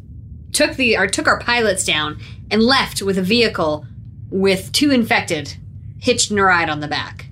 took 0.51 0.75
the 0.75 0.97
or 0.97 1.07
took 1.07 1.27
our 1.27 1.39
pilots 1.39 1.85
down, 1.85 2.19
and 2.49 2.61
left 2.61 3.01
with 3.01 3.17
a 3.17 3.21
vehicle 3.23 3.85
with 4.29 4.71
two 4.71 4.91
infected 4.91 5.55
hitched 5.99 6.31
in 6.31 6.39
a 6.39 6.43
ride 6.43 6.69
on 6.69 6.79
the 6.79 6.87
back. 6.87 7.27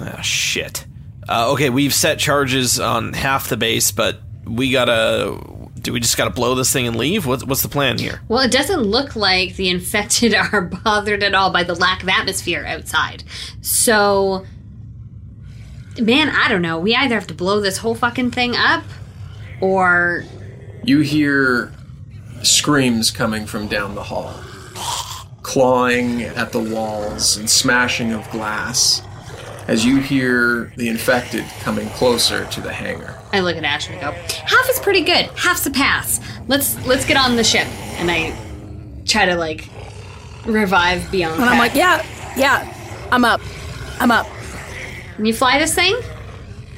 Ah 0.00 0.20
shit. 0.20 0.86
Uh, 1.28 1.52
okay, 1.52 1.70
we've 1.70 1.94
set 1.94 2.18
charges 2.18 2.80
on 2.80 3.12
half 3.12 3.48
the 3.48 3.56
base, 3.56 3.92
but 3.92 4.20
we 4.44 4.72
gotta. 4.72 5.38
Do 5.80 5.92
we 5.92 5.98
just 6.00 6.16
gotta 6.16 6.30
blow 6.30 6.54
this 6.54 6.72
thing 6.72 6.86
and 6.86 6.96
leave? 6.96 7.26
What's 7.26 7.44
what's 7.44 7.62
the 7.62 7.68
plan 7.68 7.98
here? 7.98 8.20
Well, 8.28 8.40
it 8.40 8.52
doesn't 8.52 8.82
look 8.82 9.16
like 9.16 9.56
the 9.56 9.68
infected 9.68 10.34
are 10.52 10.60
bothered 10.62 11.22
at 11.22 11.34
all 11.34 11.52
by 11.52 11.64
the 11.64 11.74
lack 11.74 12.02
of 12.02 12.08
atmosphere 12.08 12.64
outside. 12.66 13.24
So, 13.60 14.46
man, 16.00 16.28
I 16.28 16.48
don't 16.48 16.62
know. 16.62 16.78
We 16.78 16.94
either 16.94 17.14
have 17.14 17.26
to 17.28 17.34
blow 17.34 17.60
this 17.60 17.78
whole 17.78 17.94
fucking 17.94 18.30
thing 18.32 18.56
up, 18.56 18.84
or 19.60 20.24
You 20.84 21.00
hear 21.00 21.72
screams 22.42 23.10
coming 23.10 23.46
from 23.46 23.68
down 23.68 23.94
the 23.94 24.02
hall, 24.02 24.34
clawing 25.42 26.22
at 26.22 26.52
the 26.52 26.60
walls 26.60 27.36
and 27.36 27.48
smashing 27.48 28.12
of 28.12 28.28
glass 28.30 29.02
as 29.68 29.84
you 29.84 29.98
hear 29.98 30.72
the 30.76 30.88
infected 30.88 31.44
coming 31.60 31.88
closer 31.90 32.44
to 32.46 32.60
the 32.60 32.72
hangar. 32.72 33.16
I 33.32 33.40
look 33.40 33.56
at 33.56 33.64
Ash 33.64 33.88
and 33.88 33.96
I 33.96 34.00
go, 34.00 34.12
half 34.12 34.68
is 34.68 34.78
pretty 34.80 35.02
good, 35.02 35.26
half's 35.36 35.66
a 35.66 35.70
pass. 35.70 36.20
Let's 36.48 36.84
let's 36.86 37.04
get 37.04 37.16
on 37.16 37.36
the 37.36 37.44
ship. 37.44 37.66
And 37.98 38.10
I 38.10 38.36
try 39.04 39.26
to 39.26 39.36
like 39.36 39.68
revive 40.44 41.10
Bianca. 41.10 41.40
And 41.40 41.50
I'm 41.50 41.58
like, 41.58 41.74
yeah, 41.74 42.04
yeah, 42.36 42.72
I'm 43.10 43.24
up. 43.24 43.40
I'm 44.00 44.10
up. 44.10 44.26
Can 45.16 45.26
you 45.26 45.34
fly 45.34 45.58
this 45.58 45.74
thing? 45.74 45.96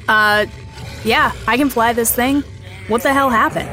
Uh, 0.07 0.45
yeah, 1.03 1.31
I 1.47 1.57
can 1.57 1.69
fly 1.69 1.93
this 1.93 2.13
thing. 2.13 2.43
What 2.87 3.01
the 3.01 3.13
hell 3.13 3.29
happened? 3.29 3.69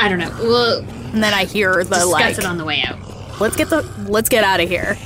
I 0.00 0.08
don't 0.08 0.18
know. 0.18 0.34
We'll 0.40 0.78
And 1.12 1.22
then 1.22 1.34
I 1.34 1.44
hear 1.44 1.84
the 1.84 1.90
discuss 1.90 2.06
like, 2.06 2.38
it 2.38 2.44
on 2.46 2.56
the 2.56 2.64
way 2.64 2.82
out. 2.82 2.98
let's 3.38 3.54
get 3.54 3.68
the, 3.68 3.82
let's 4.08 4.30
get 4.30 4.44
out 4.44 4.58
of 4.58 4.68
here. 4.68 4.96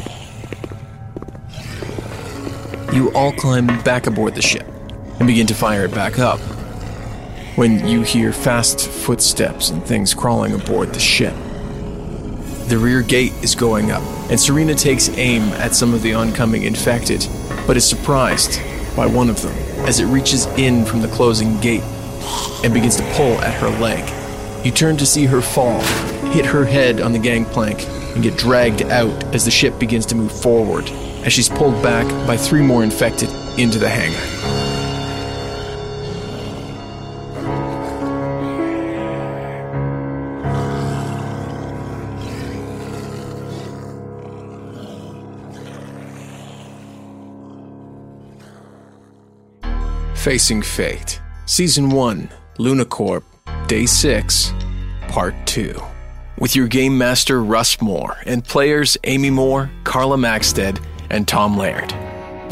You 2.93 3.13
all 3.13 3.33
climb 3.33 3.67
back 3.83 4.07
aboard 4.07 4.37
the 4.37 4.43
ship 4.43 4.67
and 5.19 5.27
begin 5.27 5.49
to 5.49 5.55
fire 5.55 5.85
it 5.87 5.93
back 5.93 6.21
up. 6.21 6.39
When 7.57 7.87
you 7.89 8.03
hear 8.03 8.33
fast 8.33 8.89
footsteps 8.89 9.71
and 9.71 9.85
things 9.85 10.15
crawling 10.15 10.53
aboard 10.53 10.95
the 10.95 11.01
ship, 11.01 11.35
the 12.69 12.79
rear 12.79 13.03
gate 13.03 13.33
is 13.43 13.57
going 13.57 13.91
up, 13.91 14.03
and 14.31 14.41
Serena 14.41 14.75
takes 14.75 15.09
aim 15.11 15.43
at 15.55 15.75
some 15.75 15.93
of 15.93 16.03
the 16.03 16.15
oncoming 16.15 16.63
infected, 16.63 17.27
but 17.67 17.77
is 17.77 17.85
surprised 17.85 18.61
by 18.97 19.07
one 19.07 19.29
of 19.29 19.43
them 19.43 19.55
as 19.87 19.99
it 19.99 20.07
reaches 20.07 20.47
in 20.57 20.85
from 20.85 21.01
the 21.01 21.09
closing 21.09 21.59
gate 21.61 21.83
and 22.63 22.73
begins 22.73 22.97
to 22.97 23.03
pull 23.15 23.41
at 23.41 23.55
her 23.55 23.71
leg. 23.81 24.24
You 24.65 24.71
turn 24.71 24.97
to 24.97 25.05
see 25.05 25.27
her 25.27 25.43
fall, 25.43 25.83
hit 26.33 26.47
her 26.47 26.65
head 26.65 27.03
on 27.03 27.13
the 27.13 27.19
gangplank, 27.19 27.87
and 28.15 28.23
get 28.23 28.39
dragged 28.39 28.81
out 28.85 29.23
as 29.35 29.45
the 29.45 29.51
ship 29.51 29.79
begins 29.79 30.07
to 30.07 30.15
move 30.15 30.33
forward, 30.33 30.89
as 31.23 31.35
she's 31.35 31.51
pulled 31.51 31.83
back 31.83 32.07
by 32.27 32.39
three 32.39 32.63
more 32.63 32.83
infected 32.83 33.29
into 33.59 33.79
the 33.79 33.91
hangar. 33.91 34.17
Facing 50.17 50.63
Fate, 50.63 51.21
Season 51.45 51.91
1, 51.91 52.31
Luna 52.57 52.87
Corp, 52.87 53.25
Day 53.75 53.87
6, 53.87 54.53
Part 55.09 55.35
2. 55.47 55.75
With 56.39 56.55
your 56.55 56.69
game 56.69 56.97
master 56.97 57.43
Russ 57.43 57.81
More 57.81 58.19
and 58.25 58.45
players 58.45 58.97
Amy 59.03 59.31
More, 59.31 59.69
Carla 59.83 60.17
Maxted, 60.17 60.79
and 61.11 61.27
Tom 61.27 61.59
Laird. 61.59 61.93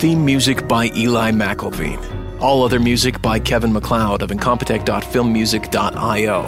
Theme 0.00 0.24
music 0.24 0.66
by 0.66 0.90
Eli 0.96 1.30
McIlveen. 1.30 2.40
All 2.40 2.64
other 2.64 2.80
music 2.80 3.22
by 3.22 3.38
Kevin 3.38 3.72
McLeod 3.72 4.22
of 4.22 4.30
Incompetech.filmmusic.io. 4.30 6.42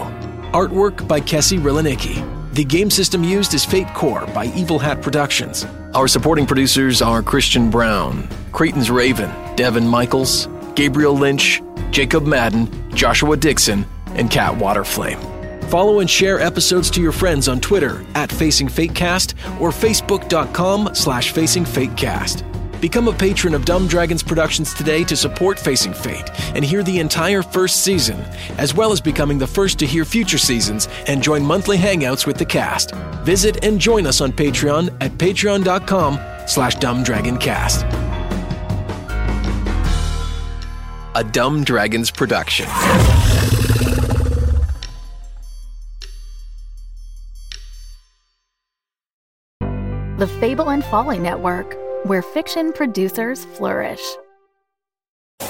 Artwork 0.52 1.06
by 1.06 1.20
Kessi 1.20 1.60
Riliniki. 1.60 2.54
The 2.54 2.64
game 2.64 2.90
system 2.90 3.22
used 3.22 3.54
is 3.54 3.64
Fate 3.64 3.94
Core 3.94 4.26
by 4.34 4.46
Evil 4.56 4.80
Hat 4.80 5.00
Productions. 5.00 5.64
Our 5.94 6.08
supporting 6.08 6.46
producers 6.46 7.00
are 7.00 7.22
Christian 7.22 7.70
Brown, 7.70 8.28
Creighton's 8.50 8.90
Raven, 8.90 9.30
Devin 9.54 9.86
Michaels, 9.86 10.48
Gabriel 10.74 11.16
Lynch, 11.16 11.62
Jacob 11.92 12.26
Madden, 12.26 12.68
Joshua 12.92 13.36
Dixon, 13.36 13.86
and 14.14 14.30
Kat 14.30 14.54
Waterflame. 14.54 15.20
Follow 15.70 16.00
and 16.00 16.08
share 16.08 16.40
episodes 16.40 16.90
to 16.90 17.00
your 17.00 17.12
friends 17.12 17.48
on 17.48 17.60
Twitter 17.60 18.04
at 18.14 18.30
Facing 18.30 18.68
Fatecast 18.68 19.34
or 19.60 19.70
Facebook.com 19.70 20.94
slash 20.94 21.32
Facing 21.32 21.64
Fatecast. 21.64 22.44
Become 22.80 23.08
a 23.08 23.14
patron 23.14 23.54
of 23.54 23.64
Dumb 23.64 23.88
Dragons 23.88 24.22
Productions 24.22 24.74
today 24.74 25.04
to 25.04 25.16
support 25.16 25.58
Facing 25.58 25.94
Fate 25.94 26.30
and 26.54 26.62
hear 26.62 26.82
the 26.82 26.98
entire 26.98 27.42
first 27.42 27.82
season, 27.82 28.20
as 28.58 28.74
well 28.74 28.92
as 28.92 29.00
becoming 29.00 29.38
the 29.38 29.46
first 29.46 29.78
to 29.78 29.86
hear 29.86 30.04
future 30.04 30.36
seasons 30.36 30.86
and 31.06 31.22
join 31.22 31.42
monthly 31.42 31.78
hangouts 31.78 32.26
with 32.26 32.36
the 32.36 32.44
cast. 32.44 32.94
Visit 33.24 33.64
and 33.64 33.80
join 33.80 34.06
us 34.06 34.20
on 34.20 34.32
Patreon 34.32 34.94
at 35.00 35.12
patreon.com 35.12 36.18
slash 36.46 36.76
dumbdragoncast. 36.76 37.90
A 41.16 41.24
Dumb 41.24 41.64
Dragons 41.64 42.10
production. 42.10 42.66
The 50.24 50.40
Fable 50.40 50.70
and 50.70 50.82
Folly 50.82 51.18
Network, 51.18 51.76
where 52.06 52.22
fiction 52.22 52.72
producers 52.72 53.44
flourish. 53.44 54.00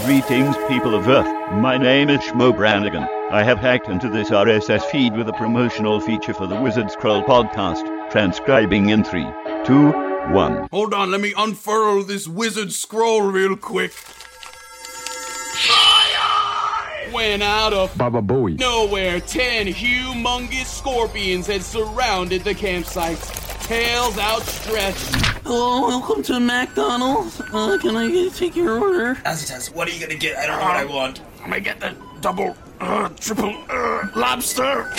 Greetings, 0.05 0.57
people 0.67 0.97
of 0.97 1.07
Earth. 1.07 1.29
My 1.53 1.79
name 1.79 2.11
is 2.11 2.19
Shmo 2.19 2.57
Brannigan. 2.57 3.05
I 3.31 3.45
have 3.45 3.59
hacked 3.59 3.87
into 3.87 4.09
this 4.09 4.31
RSS 4.31 4.83
feed 4.87 5.17
with 5.17 5.29
a 5.29 5.33
promotional 5.35 6.01
feature 6.01 6.35
for 6.35 6.49
the 6.49 6.61
Wizard 6.61 6.91
Scroll 6.91 7.23
podcast, 7.23 7.87
transcribing 8.11 8.89
in 8.89 9.05
three, 9.05 9.29
two, 9.65 9.93
one. 10.33 10.67
Hold 10.73 10.93
on, 10.93 11.13
let 11.13 11.21
me 11.21 11.33
unfurl 11.39 12.03
this 12.03 12.27
wizard 12.27 12.73
scroll 12.73 13.23
real 13.23 13.57
quick. 13.57 13.93
When 17.13 17.43
out 17.43 17.73
of 17.73 17.97
Baba 17.97 18.21
Booey. 18.21 18.59
nowhere, 18.59 19.21
ten 19.21 19.69
humongous 19.69 20.67
scorpions 20.67 21.47
had 21.47 21.63
surrounded 21.63 22.43
the 22.43 22.57
campsite, 22.57 23.21
tails 23.65 24.19
outstretched. 24.19 25.15
Hello, 25.45 25.87
welcome 25.89 26.23
to 26.25 26.39
McDonald's. 26.39 27.41
Uh, 27.41 27.79
can 27.81 27.97
I 27.97 28.09
get- 28.11 28.35
take 28.35 28.55
your 28.57 28.79
order? 28.79 29.17
as 29.25 29.41
Tacitus, 29.45 29.71
what 29.75 29.89
are 29.89 29.91
you 29.91 30.01
gonna 30.01 30.19
get? 30.19 30.37
I 30.37 30.47
don't 30.47 30.59
know 30.59 30.65
what 30.67 30.77
I 30.77 30.85
want. 30.85 31.21
I'm 31.43 31.49
gonna 31.51 31.61
get 31.61 31.81
the 31.81 31.95
double, 32.21 32.55
uh, 32.81 33.09
triple, 33.21 33.55
uh, 33.71 34.07
lobster. 34.15 34.93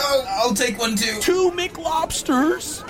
Oh, 0.00 0.24
I'll 0.42 0.54
take 0.54 0.78
one 0.78 0.96
too. 0.96 1.20
Two 1.20 1.50
McLobsters. 1.54 2.82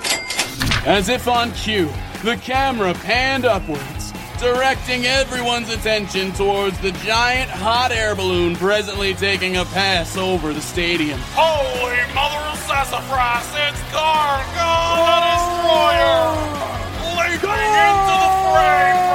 As 0.85 1.09
if 1.09 1.27
on 1.27 1.51
cue, 1.51 1.89
the 2.23 2.37
camera 2.37 2.93
panned 2.93 3.45
upwards, 3.45 3.98
directing 4.39 5.05
everyone's 5.05 5.69
attention 5.69 6.31
towards 6.31 6.79
the 6.79 6.91
giant 7.03 7.49
hot 7.49 7.91
air 7.91 8.15
balloon 8.15 8.55
presently 8.55 9.13
taking 9.13 9.57
a 9.57 9.65
pass 9.65 10.15
over 10.15 10.53
the 10.53 10.61
stadium. 10.61 11.19
Holy 11.33 11.99
mother 12.13 12.39
of 12.47 12.57
sassafras, 12.59 13.47
it's 13.67 13.81
Gargo 13.91 14.73
the 14.95 15.19
Destroyer! 15.27 16.31
Leaping 17.19 17.73
into 17.83 18.15
the 18.15 18.31
fray 18.47 19.08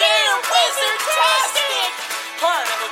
Wizard-tastic! 0.00 1.92
Part 2.40 2.66
of 2.66 2.80
a. 2.84 2.90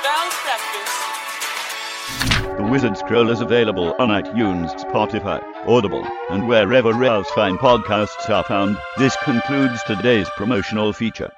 The 2.57 2.67
Wizard 2.69 2.97
Scroll 2.97 3.29
is 3.31 3.41
available 3.41 3.95
on 3.97 4.09
iTunes, 4.09 4.69
Spotify, 4.79 5.41
Audible, 5.65 6.05
and 6.29 6.47
wherever 6.47 7.03
else 7.03 7.29
fine 7.31 7.57
podcasts 7.57 8.29
are 8.29 8.43
found. 8.43 8.77
This 8.97 9.15
concludes 9.23 9.81
today's 9.83 10.29
promotional 10.37 10.93
feature. 10.93 11.31